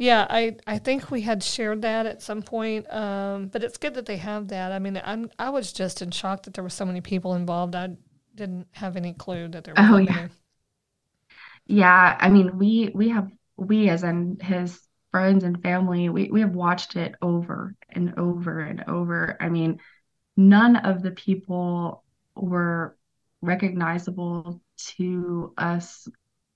Yeah, 0.00 0.26
I, 0.30 0.56
I 0.66 0.78
think 0.78 1.10
we 1.10 1.20
had 1.20 1.42
shared 1.42 1.82
that 1.82 2.06
at 2.06 2.22
some 2.22 2.40
point, 2.40 2.90
um, 2.90 3.48
but 3.48 3.62
it's 3.62 3.76
good 3.76 3.92
that 3.94 4.06
they 4.06 4.16
have 4.16 4.48
that. 4.48 4.72
I 4.72 4.78
mean, 4.78 4.98
I'm 5.04 5.30
I 5.38 5.50
was 5.50 5.74
just 5.74 6.00
in 6.00 6.10
shock 6.10 6.44
that 6.44 6.54
there 6.54 6.64
were 6.64 6.70
so 6.70 6.86
many 6.86 7.02
people 7.02 7.34
involved. 7.34 7.74
I 7.74 7.90
didn't 8.34 8.68
have 8.72 8.96
any 8.96 9.12
clue 9.12 9.48
that 9.48 9.64
there 9.64 9.74
were. 9.74 9.82
Oh 9.82 9.98
yeah. 9.98 10.28
Yeah, 11.66 12.16
I 12.18 12.30
mean, 12.30 12.56
we 12.56 12.90
we 12.94 13.10
have 13.10 13.30
we 13.58 13.90
as 13.90 14.02
in 14.02 14.38
his 14.40 14.80
friends 15.10 15.44
and 15.44 15.62
family, 15.62 16.08
we 16.08 16.30
we 16.30 16.40
have 16.40 16.54
watched 16.54 16.96
it 16.96 17.14
over 17.20 17.74
and 17.90 18.18
over 18.18 18.60
and 18.60 18.84
over. 18.88 19.36
I 19.38 19.50
mean, 19.50 19.78
none 20.36 20.76
of 20.76 21.02
the 21.02 21.10
people 21.10 22.04
were 22.34 22.96
recognizable 23.42 24.62
to 24.96 25.52
us. 25.58 26.08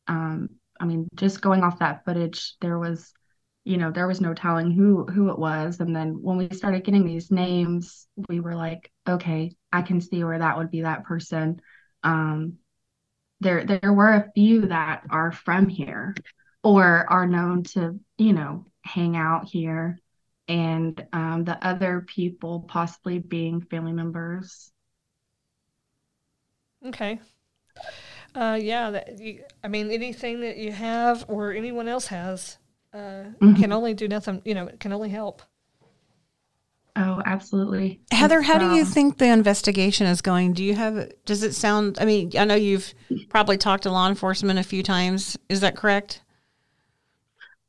Um, 0.08 0.48
I 0.80 0.86
mean, 0.86 1.08
just 1.14 1.42
going 1.42 1.62
off 1.62 1.78
that 1.80 2.04
footage, 2.04 2.54
there 2.60 2.78
was, 2.78 3.12
you 3.64 3.78
know, 3.78 3.90
there 3.90 4.06
was 4.06 4.20
no 4.20 4.34
telling 4.34 4.70
who 4.70 5.04
who 5.06 5.30
it 5.30 5.38
was. 5.38 5.80
And 5.80 5.96
then 5.96 6.22
when 6.22 6.36
we 6.36 6.50
started 6.50 6.84
getting 6.84 7.06
these 7.06 7.30
names, 7.30 8.06
we 8.28 8.40
were 8.40 8.54
like, 8.54 8.90
okay, 9.08 9.52
I 9.72 9.82
can 9.82 10.00
see 10.00 10.22
where 10.22 10.38
that 10.38 10.58
would 10.58 10.70
be 10.70 10.82
that 10.82 11.04
person. 11.04 11.60
Um, 12.02 12.58
there 13.40 13.64
there 13.64 13.92
were 13.92 14.10
a 14.10 14.30
few 14.34 14.66
that 14.66 15.02
are 15.10 15.32
from 15.32 15.68
here 15.68 16.14
or 16.62 17.06
are 17.10 17.26
known 17.26 17.62
to 17.62 17.98
you 18.18 18.32
know 18.32 18.64
hang 18.82 19.16
out 19.16 19.46
here 19.46 20.00
and 20.48 21.06
um, 21.12 21.44
the 21.44 21.66
other 21.66 22.04
people 22.06 22.60
possibly 22.68 23.18
being 23.18 23.60
family 23.60 23.92
members 23.92 24.72
okay 26.86 27.20
uh, 28.34 28.58
yeah 28.60 28.90
that 28.90 29.08
i 29.62 29.68
mean 29.68 29.90
anything 29.90 30.40
that 30.40 30.56
you 30.56 30.72
have 30.72 31.24
or 31.28 31.52
anyone 31.52 31.88
else 31.88 32.06
has 32.06 32.58
uh, 32.94 32.96
mm-hmm. 32.96 33.54
can 33.54 33.72
only 33.72 33.92
do 33.92 34.08
nothing 34.08 34.40
you 34.44 34.54
know 34.54 34.68
can 34.78 34.92
only 34.92 35.10
help 35.10 35.42
Oh, 36.96 37.20
absolutely. 37.26 38.00
Heather, 38.12 38.40
how 38.40 38.56
do 38.56 38.76
you 38.76 38.84
think 38.84 39.18
the 39.18 39.26
investigation 39.26 40.06
is 40.06 40.20
going? 40.20 40.52
Do 40.52 40.62
you 40.62 40.74
have, 40.74 41.10
does 41.24 41.42
it 41.42 41.52
sound, 41.54 41.98
I 42.00 42.04
mean, 42.04 42.30
I 42.38 42.44
know 42.44 42.54
you've 42.54 42.94
probably 43.28 43.58
talked 43.58 43.82
to 43.82 43.90
law 43.90 44.08
enforcement 44.08 44.60
a 44.60 44.62
few 44.62 44.82
times. 44.82 45.36
Is 45.48 45.60
that 45.60 45.76
correct? 45.76 46.22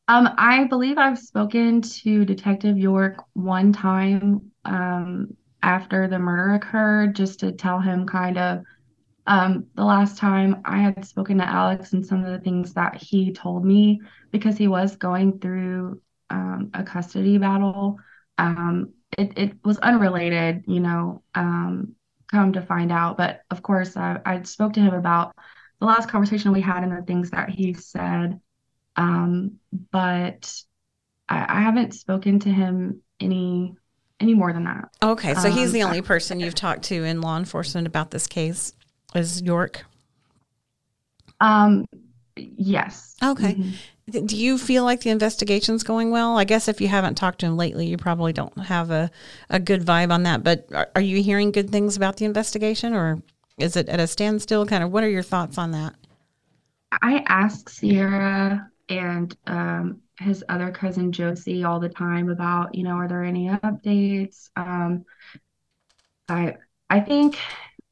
Um, 0.08 0.30
I 0.38 0.66
believe 0.66 1.00
I've 1.00 1.18
spoken 1.18 1.82
to 1.82 2.24
Detective 2.24 2.78
York 2.78 3.24
one 3.34 3.74
time 3.74 4.52
um, 4.64 5.36
after 5.64 6.08
the 6.08 6.20
murder 6.20 6.54
occurred, 6.54 7.16
just 7.16 7.40
to 7.40 7.52
tell 7.52 7.80
him 7.80 8.06
kind 8.06 8.38
of 8.38 8.64
um, 9.28 9.68
the 9.76 9.84
last 9.84 10.18
time 10.18 10.62
I 10.66 10.78
had 10.78 11.06
spoken 11.06 11.40
to 11.40 11.50
Alex 11.50 11.94
and 11.94 12.06
some 12.06 12.24
of 12.24 12.32
the 12.32 12.40
things 12.40 12.74
that 12.74 12.96
he 12.96 13.34
told 13.34 13.66
me 13.66 14.02
because 14.32 14.58
he 14.58 14.68
was 14.68 14.96
going 14.96 15.40
through 15.40 16.02
um, 16.30 16.70
a 16.74 16.84
custody 16.84 17.38
battle. 17.38 17.98
Um, 18.38 18.94
it, 19.18 19.38
it 19.38 19.54
was 19.64 19.80
unrelated, 19.80 20.66
you 20.68 20.80
know, 20.80 21.24
um, 21.34 21.96
come 22.28 22.54
to 22.54 22.62
find 22.62 22.92
out. 22.92 23.18
But 23.18 23.42
of 23.50 23.64
course, 23.64 23.98
I, 23.98 24.20
I 24.26 24.44
spoke 24.44 24.74
to 24.74 24.80
him 24.80 24.94
about 24.94 25.36
the 25.80 25.86
last 25.88 26.10
conversation 26.10 26.52
we 26.52 26.62
had 26.62 26.84
and 26.84 26.96
the 26.96 27.02
things 27.02 27.32
that 27.32 27.50
he 27.50 27.74
said. 27.74 28.40
Um, 28.96 29.54
but 29.92 30.54
I, 31.28 31.46
I 31.58 31.62
haven't 31.62 31.94
spoken 31.94 32.40
to 32.42 32.50
him 32.50 33.02
any 33.20 33.76
any 34.22 34.34
more 34.34 34.54
than 34.54 34.64
that. 34.64 34.90
Okay, 35.04 35.34
so 35.34 35.50
um, 35.50 35.52
he's 35.52 35.74
the 35.74 35.84
only 35.84 36.02
person 36.02 36.40
you've 36.40 36.56
talked 36.56 36.84
to 36.84 37.04
in 37.04 37.20
law 37.20 37.38
enforcement 37.38 37.86
about 37.86 38.12
this 38.12 38.28
case 38.28 38.72
is 39.15 39.41
York. 39.41 39.86
Um, 41.39 41.86
yes. 42.36 43.15
Okay. 43.23 43.56
Mm-hmm. 43.56 44.25
Do 44.25 44.38
you 44.38 44.58
feel 44.60 44.84
like 44.84 45.01
the 45.01 45.10
investigation's 45.10 45.82
going 45.84 46.12
well? 46.12 46.38
I 46.38 46.43
guess 46.43 46.67
if 46.67 46.80
you 46.80 46.88
haven't 46.88 47.15
talked 47.15 47.39
to 47.39 47.47
him 47.47 47.58
lately, 47.58 47.88
you 47.88 47.97
probably 47.97 48.34
don't 48.34 48.56
have 48.60 48.91
a, 48.91 49.10
a 49.49 49.60
good 49.60 49.84
vibe 49.84 50.12
on 50.12 50.23
that. 50.23 50.43
But 50.43 50.68
are, 50.74 50.89
are 50.95 51.01
you 51.01 51.24
hearing 51.24 51.51
good 51.51 51.72
things 51.72 51.97
about 51.97 52.18
the 52.18 52.26
investigation 52.26 52.93
or 52.93 53.22
is 53.57 53.76
it 53.76 53.89
at 53.89 53.99
a 53.99 54.05
standstill? 54.05 54.66
Kind 54.68 54.84
of 54.84 54.91
what 54.91 55.03
are 55.03 55.09
your 55.09 55.24
thoughts 55.24 55.57
on 55.57 55.72
that? 55.72 55.95
I 57.01 57.24
ask 57.28 57.68
Sierra 57.68 58.70
and 58.89 59.36
um, 59.47 60.01
his 60.20 60.43
other 60.49 60.72
cousin 60.72 61.11
Josie 61.11 61.63
all 61.63 61.80
the 61.80 61.89
time 61.89 62.30
about, 62.30 62.76
you 62.76 62.84
know, 62.84 62.95
are 62.97 63.07
there 63.07 63.24
any 63.24 63.47
updates? 63.47 64.49
Um, 64.55 65.05
I 66.30 66.55
I 66.89 66.99
think 66.99 67.38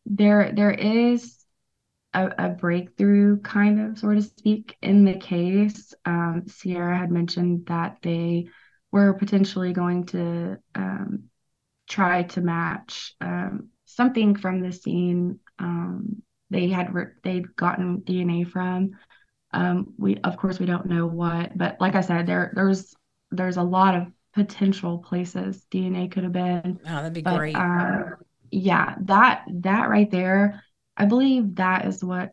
there 0.05 0.51
there 0.53 0.71
is 0.71 1.37
a, 2.13 2.31
a, 2.37 2.49
breakthrough, 2.49 3.39
kind 3.41 3.79
of, 3.79 3.97
sort 3.97 4.17
of 4.17 4.25
speak, 4.25 4.77
in 4.81 5.05
the 5.05 5.17
case. 5.17 5.93
Um, 6.05 6.43
Sierra 6.47 6.97
had 6.97 7.11
mentioned 7.11 7.65
that 7.67 7.97
they 8.03 8.47
were 8.91 9.13
potentially 9.13 9.73
going 9.73 10.05
to 10.07 10.59
um, 10.75 11.23
try 11.89 12.23
to 12.23 12.41
match 12.41 13.15
um, 13.19 13.69
something 13.85 14.35
from 14.35 14.61
the 14.61 14.71
scene 14.71 15.39
um, 15.59 16.21
they 16.49 16.69
had 16.69 16.93
re- 16.93 17.13
they'd 17.23 17.55
gotten 17.55 18.01
DNA 18.01 18.47
from. 18.47 18.91
Um, 19.51 19.93
we 19.97 20.17
of 20.17 20.37
course 20.37 20.59
we 20.59 20.65
don't 20.65 20.85
know 20.85 21.07
what, 21.07 21.57
but 21.57 21.77
like 21.79 21.95
I 21.95 22.01
said, 22.01 22.27
there 22.27 22.51
there's 22.55 22.93
there's 23.31 23.57
a 23.57 23.63
lot 23.63 23.95
of 23.95 24.07
potential 24.33 24.99
places 24.99 25.65
DNA 25.71 26.11
could 26.11 26.23
have 26.23 26.33
been. 26.33 26.79
Oh, 26.85 26.95
that'd 26.95 27.13
be 27.13 27.21
but, 27.21 27.37
great. 27.37 27.55
Uh, 27.55 28.15
yeah, 28.53 28.95
that 29.01 29.45
that 29.47 29.89
right 29.89 30.09
there 30.09 30.63
I 30.95 31.05
believe 31.05 31.55
that 31.55 31.85
is 31.85 32.03
what 32.03 32.31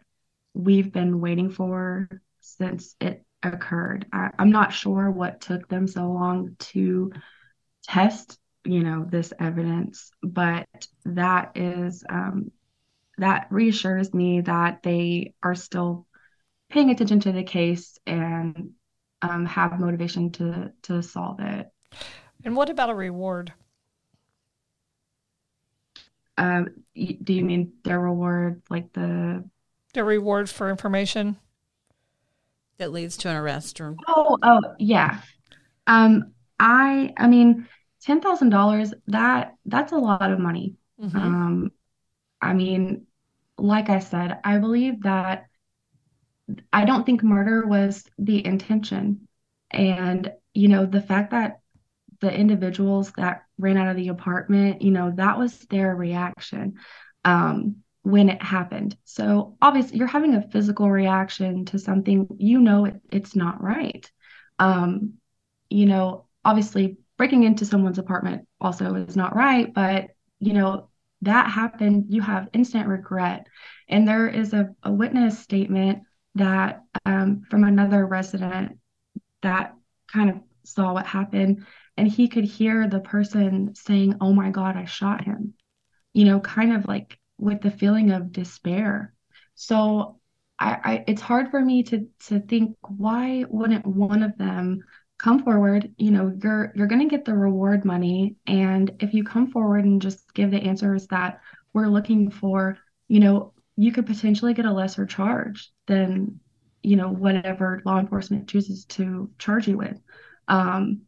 we've 0.55 0.93
been 0.93 1.21
waiting 1.21 1.51
for 1.51 2.09
since 2.41 2.95
it 3.01 3.25
occurred. 3.43 4.07
I, 4.13 4.31
I'm 4.39 4.51
not 4.51 4.73
sure 4.73 5.11
what 5.11 5.41
took 5.41 5.69
them 5.69 5.87
so 5.87 6.11
long 6.11 6.57
to 6.59 7.13
test, 7.85 8.39
you 8.65 8.83
know, 8.83 9.07
this 9.09 9.33
evidence, 9.39 10.11
but 10.23 10.67
that 11.05 11.53
is 11.55 12.05
um, 12.09 12.51
that 13.19 13.47
reassures 13.51 14.13
me 14.13 14.43
that 14.43 14.83
they 14.83 15.35
are 15.43 15.55
still 15.55 16.07
paying 16.69 16.91
attention 16.91 17.21
to 17.21 17.33
the 17.33 17.43
case 17.43 17.99
and 18.07 18.71
um, 19.23 19.47
have 19.47 19.81
motivation 19.81 20.33
to 20.33 20.73
to 20.83 21.03
solve 21.03 21.41
it. 21.41 21.67
And 22.45 22.57
what 22.57 22.71
about 22.71 22.91
a 22.91 22.95
reward? 22.95 23.53
Um, 26.41 26.69
do 26.95 27.35
you 27.35 27.45
mean 27.45 27.75
their 27.85 28.01
reward, 28.01 28.63
like 28.71 28.93
the 28.95 29.45
the 29.93 30.05
reward 30.05 30.49
for 30.49 30.71
information 30.71 31.37
that 32.79 32.93
leads 32.93 33.19
to 33.19 33.29
an 33.29 33.37
arrest? 33.37 33.79
Or 33.79 33.95
oh, 34.09 34.39
oh, 34.43 34.61
yeah. 34.79 35.21
Um, 35.87 36.33
I, 36.59 37.13
I 37.19 37.27
mean, 37.29 37.69
ten 38.01 38.23
thousand 38.23 38.49
dollars. 38.49 38.95
That 39.09 39.55
that's 39.67 39.93
a 39.93 39.99
lot 39.99 40.33
of 40.33 40.39
money. 40.39 40.77
Mm-hmm. 40.99 41.19
Um, 41.19 41.73
I 42.41 42.55
mean, 42.55 43.07
like 43.59 43.91
I 43.91 43.99
said, 43.99 44.39
I 44.43 44.57
believe 44.57 45.03
that 45.03 45.45
I 46.73 46.87
don't 46.87 47.05
think 47.05 47.23
murder 47.23 47.67
was 47.67 48.09
the 48.19 48.45
intention. 48.45 49.29
And, 49.71 50.33
you 50.55 50.69
know, 50.69 50.87
the 50.87 51.03
fact 51.03 51.33
that 51.33 51.60
the 52.21 52.33
individuals 52.33 53.13
that 53.17 53.43
ran 53.59 53.77
out 53.77 53.89
of 53.89 53.97
the 53.97 54.09
apartment, 54.09 54.83
you 54.83 54.91
know, 54.91 55.13
that 55.17 55.39
was 55.39 55.59
their 55.71 55.95
reaction 55.95 56.75
um, 57.25 57.77
when 58.03 58.29
it 58.29 58.43
happened. 58.43 58.97
So 59.05 59.57
obviously, 59.61 59.99
you're 59.99 60.07
having 60.07 60.35
a 60.35 60.49
physical 60.51 60.91
reaction 60.91 61.65
to 61.67 61.79
something, 61.79 62.29
you 62.39 62.61
know, 62.61 62.87
it, 62.87 63.01
it's 63.11 63.35
not 63.35 63.63
right. 63.63 64.11
Um, 64.59 65.15
you 65.69 65.87
know, 65.87 66.27
obviously, 66.45 66.99
breaking 67.17 67.45
into 67.45 67.67
someone's 67.67 67.99
apartment 67.99 68.47
also 68.61 68.95
is 68.95 69.17
not 69.17 69.37
right, 69.37 69.73
but, 69.73 70.09
you 70.39 70.53
know, 70.53 70.89
that 71.23 71.51
happened, 71.51 72.07
you 72.09 72.23
have 72.23 72.49
instant 72.55 72.89
regret. 72.89 73.47
And 73.89 74.09
there 74.09 74.27
is 74.27 74.55
a, 74.55 74.71
a 74.83 74.91
witness 74.91 75.39
statement 75.39 76.05
that 76.35 76.83
um, 77.05 77.43
from 77.51 77.65
another 77.65 78.07
resident 78.07 78.79
that 79.43 79.75
kind 80.11 80.31
of 80.31 80.37
saw 80.65 80.95
what 80.95 81.07
happened 81.07 81.67
and 82.01 82.09
he 82.09 82.29
could 82.29 82.45
hear 82.45 82.89
the 82.89 83.01
person 83.01 83.75
saying 83.75 84.17
oh 84.21 84.33
my 84.33 84.51
god 84.51 84.77
i 84.77 84.85
shot 84.85 85.25
him 85.25 85.55
you 86.13 86.25
know 86.25 86.41
kind 86.41 86.73
of 86.73 86.87
like 86.87 87.21
with 87.41 87.63
the 87.63 87.71
feeling 87.71 88.13
of 88.13 88.33
despair. 88.33 89.15
So 89.55 90.21
I, 90.59 90.79
I 90.85 91.05
it's 91.09 91.23
hard 91.23 91.51
for 91.51 91.61
me 91.61 91.83
to 91.85 92.07
to 92.27 92.41
think 92.41 92.77
why 92.83 93.45
wouldn't 93.49 93.87
one 93.87 94.23
of 94.23 94.37
them 94.37 94.81
come 95.19 95.43
forward? 95.43 95.93
You 95.97 96.11
know 96.11 96.33
you're 96.43 96.73
you're 96.77 96.87
going 96.87 97.09
to 97.09 97.17
get 97.17 97.25
the 97.25 97.35
reward 97.35 97.85
money 97.85 98.37
and 98.47 98.91
if 99.01 99.15
you 99.15 99.25
come 99.25 99.51
forward 99.51 99.85
and 99.85 100.03
just 100.03 100.33
give 100.35 100.51
the 100.51 100.63
answers 100.63 101.07
that 101.09 101.41
we're 101.73 101.89
looking 101.89 102.31
for 102.31 102.79
you 103.09 103.21
know 103.21 103.55
you 103.77 103.93
could 103.93 104.07
potentially 104.07 104.53
get 104.55 104.67
a 104.67 104.73
lesser 104.73 105.07
charge 105.07 105.73
than 105.87 106.41
you 106.83 106.97
know 106.97 107.09
whatever 107.09 107.81
law 107.87 107.99
enforcement 107.99 108.49
chooses 108.49 108.85
to 108.85 109.31
charge 109.39 109.67
you 109.67 109.79
with. 109.79 109.99
Um, 110.49 111.03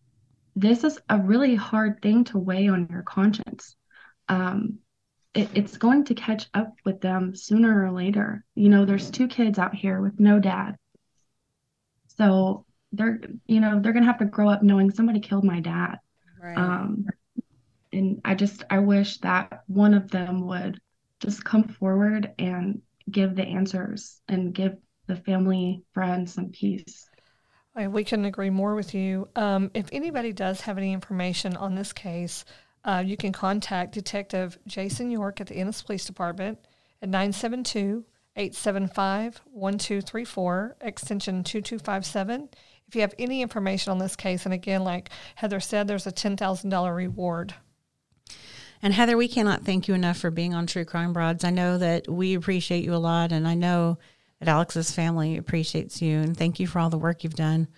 this 0.54 0.84
is 0.84 0.98
a 1.08 1.18
really 1.18 1.54
hard 1.54 2.00
thing 2.02 2.24
to 2.24 2.38
weigh 2.38 2.68
on 2.68 2.88
your 2.90 3.02
conscience 3.02 3.76
um, 4.28 4.78
it, 5.34 5.48
it's 5.54 5.78
going 5.78 6.04
to 6.04 6.14
catch 6.14 6.46
up 6.52 6.74
with 6.84 7.00
them 7.00 7.34
sooner 7.34 7.84
or 7.84 7.92
later 7.92 8.44
you 8.54 8.68
know 8.68 8.84
there's 8.84 9.10
two 9.10 9.28
kids 9.28 9.58
out 9.58 9.74
here 9.74 10.00
with 10.00 10.18
no 10.20 10.38
dad 10.38 10.76
so 12.18 12.64
they're 12.92 13.20
you 13.46 13.60
know 13.60 13.80
they're 13.80 13.92
gonna 13.92 14.06
have 14.06 14.18
to 14.18 14.24
grow 14.24 14.48
up 14.48 14.62
knowing 14.62 14.90
somebody 14.90 15.20
killed 15.20 15.44
my 15.44 15.60
dad 15.60 15.96
right. 16.40 16.56
um, 16.58 17.06
and 17.92 18.20
i 18.24 18.34
just 18.34 18.64
i 18.68 18.78
wish 18.78 19.18
that 19.18 19.62
one 19.66 19.94
of 19.94 20.10
them 20.10 20.46
would 20.46 20.80
just 21.20 21.44
come 21.44 21.64
forward 21.64 22.32
and 22.38 22.82
give 23.10 23.34
the 23.36 23.44
answers 23.44 24.20
and 24.28 24.54
give 24.54 24.76
the 25.06 25.16
family, 25.16 25.82
friends 25.92 26.34
some 26.34 26.50
peace. 26.50 27.08
We 27.74 28.04
couldn't 28.04 28.26
agree 28.26 28.50
more 28.50 28.74
with 28.74 28.92
you. 28.94 29.28
Um, 29.34 29.70
if 29.72 29.88
anybody 29.92 30.32
does 30.32 30.60
have 30.62 30.76
any 30.76 30.92
information 30.92 31.56
on 31.56 31.74
this 31.74 31.92
case, 31.92 32.44
uh, 32.84 33.02
you 33.04 33.16
can 33.16 33.32
contact 33.32 33.92
Detective 33.92 34.58
Jason 34.66 35.10
York 35.10 35.40
at 35.40 35.46
the 35.46 35.54
Ennis 35.54 35.82
Police 35.82 36.04
Department 36.04 36.58
at 37.00 37.08
972 37.08 38.04
875 38.36 39.40
1234, 39.52 40.76
extension 40.80 41.44
2257. 41.44 42.48
If 42.88 42.94
you 42.94 43.00
have 43.02 43.14
any 43.18 43.40
information 43.40 43.90
on 43.90 43.98
this 43.98 44.16
case, 44.16 44.44
and 44.44 44.52
again, 44.52 44.84
like 44.84 45.10
Heather 45.34 45.60
said, 45.60 45.88
there's 45.88 46.06
a 46.06 46.12
$10,000 46.12 46.94
reward. 46.94 47.54
And 48.82 48.92
Heather, 48.92 49.16
we 49.16 49.28
cannot 49.28 49.64
thank 49.64 49.86
you 49.86 49.94
enough 49.94 50.18
for 50.18 50.30
being 50.30 50.54
on 50.54 50.66
True 50.66 50.84
Crime 50.84 51.12
Broads. 51.12 51.44
I 51.44 51.50
know 51.50 51.78
that 51.78 52.08
we 52.08 52.34
appreciate 52.34 52.84
you 52.84 52.94
a 52.94 52.96
lot, 52.96 53.32
and 53.32 53.46
I 53.46 53.54
know 53.54 53.98
that 54.42 54.50
Alex's 54.50 54.90
family 54.90 55.36
appreciates 55.36 56.02
you. 56.02 56.18
And 56.18 56.36
thank 56.36 56.58
you 56.58 56.66
for 56.66 56.80
all 56.80 56.90
the 56.90 56.98
work 56.98 57.22
you've 57.22 57.34
done. 57.34 57.68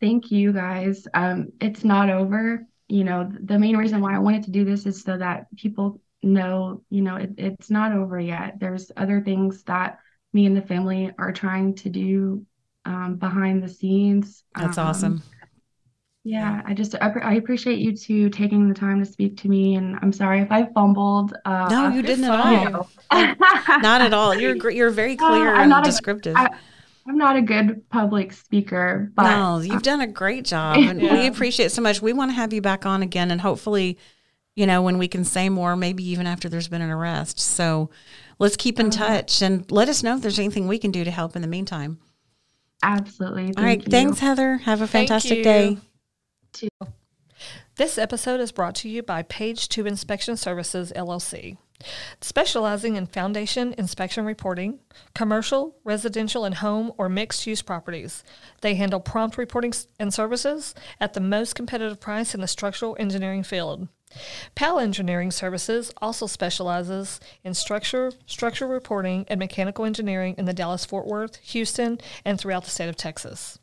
Thank 0.00 0.30
you, 0.30 0.52
guys. 0.52 1.08
Um, 1.12 1.48
it's 1.60 1.82
not 1.82 2.08
over. 2.08 2.64
You 2.88 3.02
know, 3.02 3.28
the 3.40 3.58
main 3.58 3.76
reason 3.76 4.00
why 4.00 4.14
I 4.14 4.20
wanted 4.20 4.44
to 4.44 4.52
do 4.52 4.64
this 4.64 4.86
is 4.86 5.02
so 5.02 5.18
that 5.18 5.46
people 5.56 6.00
know, 6.22 6.82
you 6.88 7.02
know, 7.02 7.16
it, 7.16 7.30
it's 7.36 7.68
not 7.68 7.90
over 7.90 8.20
yet. 8.20 8.60
There's 8.60 8.92
other 8.96 9.20
things 9.20 9.64
that 9.64 9.98
me 10.32 10.46
and 10.46 10.56
the 10.56 10.62
family 10.62 11.10
are 11.18 11.32
trying 11.32 11.74
to 11.76 11.88
do 11.88 12.46
um, 12.84 13.16
behind 13.16 13.60
the 13.60 13.68
scenes. 13.68 14.44
That's 14.56 14.78
um, 14.78 14.86
awesome. 14.86 15.22
Yeah, 16.24 16.62
I 16.64 16.72
just 16.72 16.94
I 17.00 17.34
appreciate 17.34 17.80
you 17.80 17.96
two 17.96 18.30
taking 18.30 18.68
the 18.68 18.74
time 18.74 19.00
to 19.00 19.10
speak 19.10 19.36
to 19.38 19.48
me, 19.48 19.74
and 19.74 19.98
I'm 20.02 20.12
sorry 20.12 20.40
if 20.40 20.52
I 20.52 20.66
fumbled. 20.66 21.34
Uh, 21.44 21.66
no, 21.68 21.88
you 21.88 22.00
didn't 22.00 22.24
at 22.24 22.74
all. 22.74 22.88
not 23.12 24.00
at 24.00 24.14
all. 24.14 24.32
You're 24.32 24.70
you're 24.70 24.90
very 24.90 25.16
clear 25.16 25.52
uh, 25.52 25.62
and 25.64 25.84
descriptive. 25.84 26.36
A, 26.36 26.40
I, 26.40 26.48
I'm 27.08 27.18
not 27.18 27.34
a 27.34 27.42
good 27.42 27.88
public 27.90 28.32
speaker, 28.32 29.10
but 29.16 29.24
no, 29.24 29.58
you've 29.58 29.82
done 29.82 30.00
a 30.00 30.06
great 30.06 30.44
job, 30.44 30.76
and 30.76 31.02
yeah. 31.02 31.12
we 31.12 31.26
appreciate 31.26 31.72
so 31.72 31.82
much. 31.82 32.00
We 32.00 32.12
want 32.12 32.30
to 32.30 32.36
have 32.36 32.52
you 32.52 32.60
back 32.60 32.86
on 32.86 33.02
again, 33.02 33.32
and 33.32 33.40
hopefully, 33.40 33.98
you 34.54 34.64
know, 34.64 34.80
when 34.80 34.98
we 34.98 35.08
can 35.08 35.24
say 35.24 35.48
more, 35.48 35.74
maybe 35.74 36.08
even 36.08 36.28
after 36.28 36.48
there's 36.48 36.68
been 36.68 36.82
an 36.82 36.90
arrest. 36.90 37.40
So, 37.40 37.90
let's 38.38 38.56
keep 38.56 38.78
in 38.78 38.90
touch 38.90 39.42
and 39.42 39.68
let 39.72 39.88
us 39.88 40.04
know 40.04 40.14
if 40.14 40.22
there's 40.22 40.38
anything 40.38 40.68
we 40.68 40.78
can 40.78 40.92
do 40.92 41.02
to 41.02 41.10
help 41.10 41.34
in 41.34 41.42
the 41.42 41.48
meantime. 41.48 41.98
Absolutely. 42.84 43.46
Thank 43.46 43.58
all 43.58 43.64
right. 43.64 43.84
You. 43.84 43.90
Thanks, 43.90 44.20
Heather. 44.20 44.58
Have 44.58 44.82
a 44.82 44.86
fantastic 44.86 45.42
day 45.42 45.78
to. 46.52 46.68
This 47.76 47.98
episode 47.98 48.40
is 48.40 48.52
brought 48.52 48.74
to 48.76 48.88
you 48.88 49.02
by 49.02 49.22
Page 49.22 49.68
2 49.68 49.86
Inspection 49.86 50.36
Services, 50.36 50.92
LLC. 50.94 51.56
Specializing 52.20 52.94
in 52.94 53.06
foundation 53.06 53.74
inspection 53.76 54.24
reporting, 54.24 54.78
commercial, 55.14 55.74
residential, 55.82 56.44
and 56.44 56.56
home 56.56 56.92
or 56.96 57.08
mixed 57.08 57.46
use 57.46 57.62
properties. 57.62 58.22
They 58.60 58.74
handle 58.74 59.00
prompt 59.00 59.36
reporting 59.36 59.72
and 59.98 60.14
services 60.14 60.74
at 61.00 61.14
the 61.14 61.20
most 61.20 61.54
competitive 61.56 61.98
price 61.98 62.34
in 62.34 62.40
the 62.40 62.46
structural 62.46 62.96
engineering 63.00 63.42
field. 63.42 63.88
PAL 64.54 64.78
Engineering 64.78 65.30
Services 65.30 65.92
also 66.00 66.26
specializes 66.26 67.18
in 67.42 67.54
structure, 67.54 68.12
structure 68.26 68.66
reporting, 68.66 69.24
and 69.28 69.38
mechanical 69.38 69.84
engineering 69.84 70.34
in 70.36 70.44
the 70.44 70.52
Dallas 70.52 70.84
Fort 70.84 71.06
Worth, 71.06 71.36
Houston, 71.36 71.98
and 72.24 72.38
throughout 72.38 72.64
the 72.64 72.70
state 72.70 72.90
of 72.90 72.96
Texas. 72.96 73.58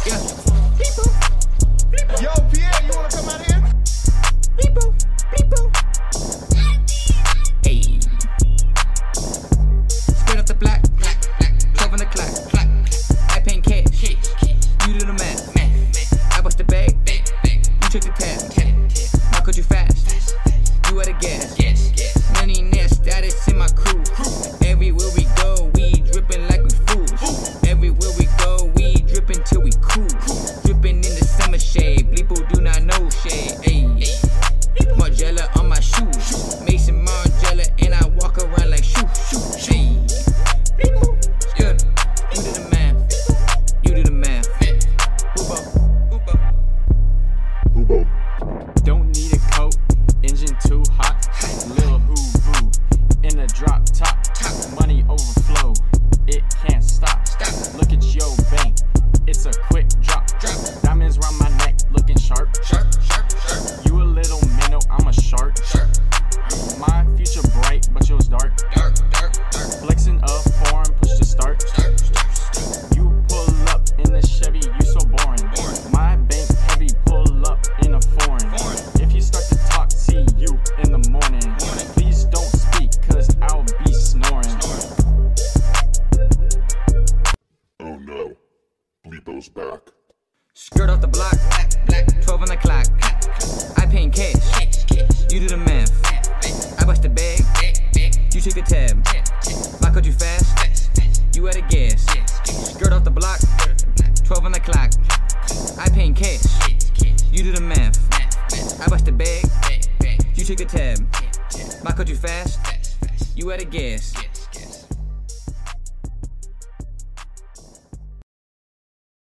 Yo, 0.06 0.57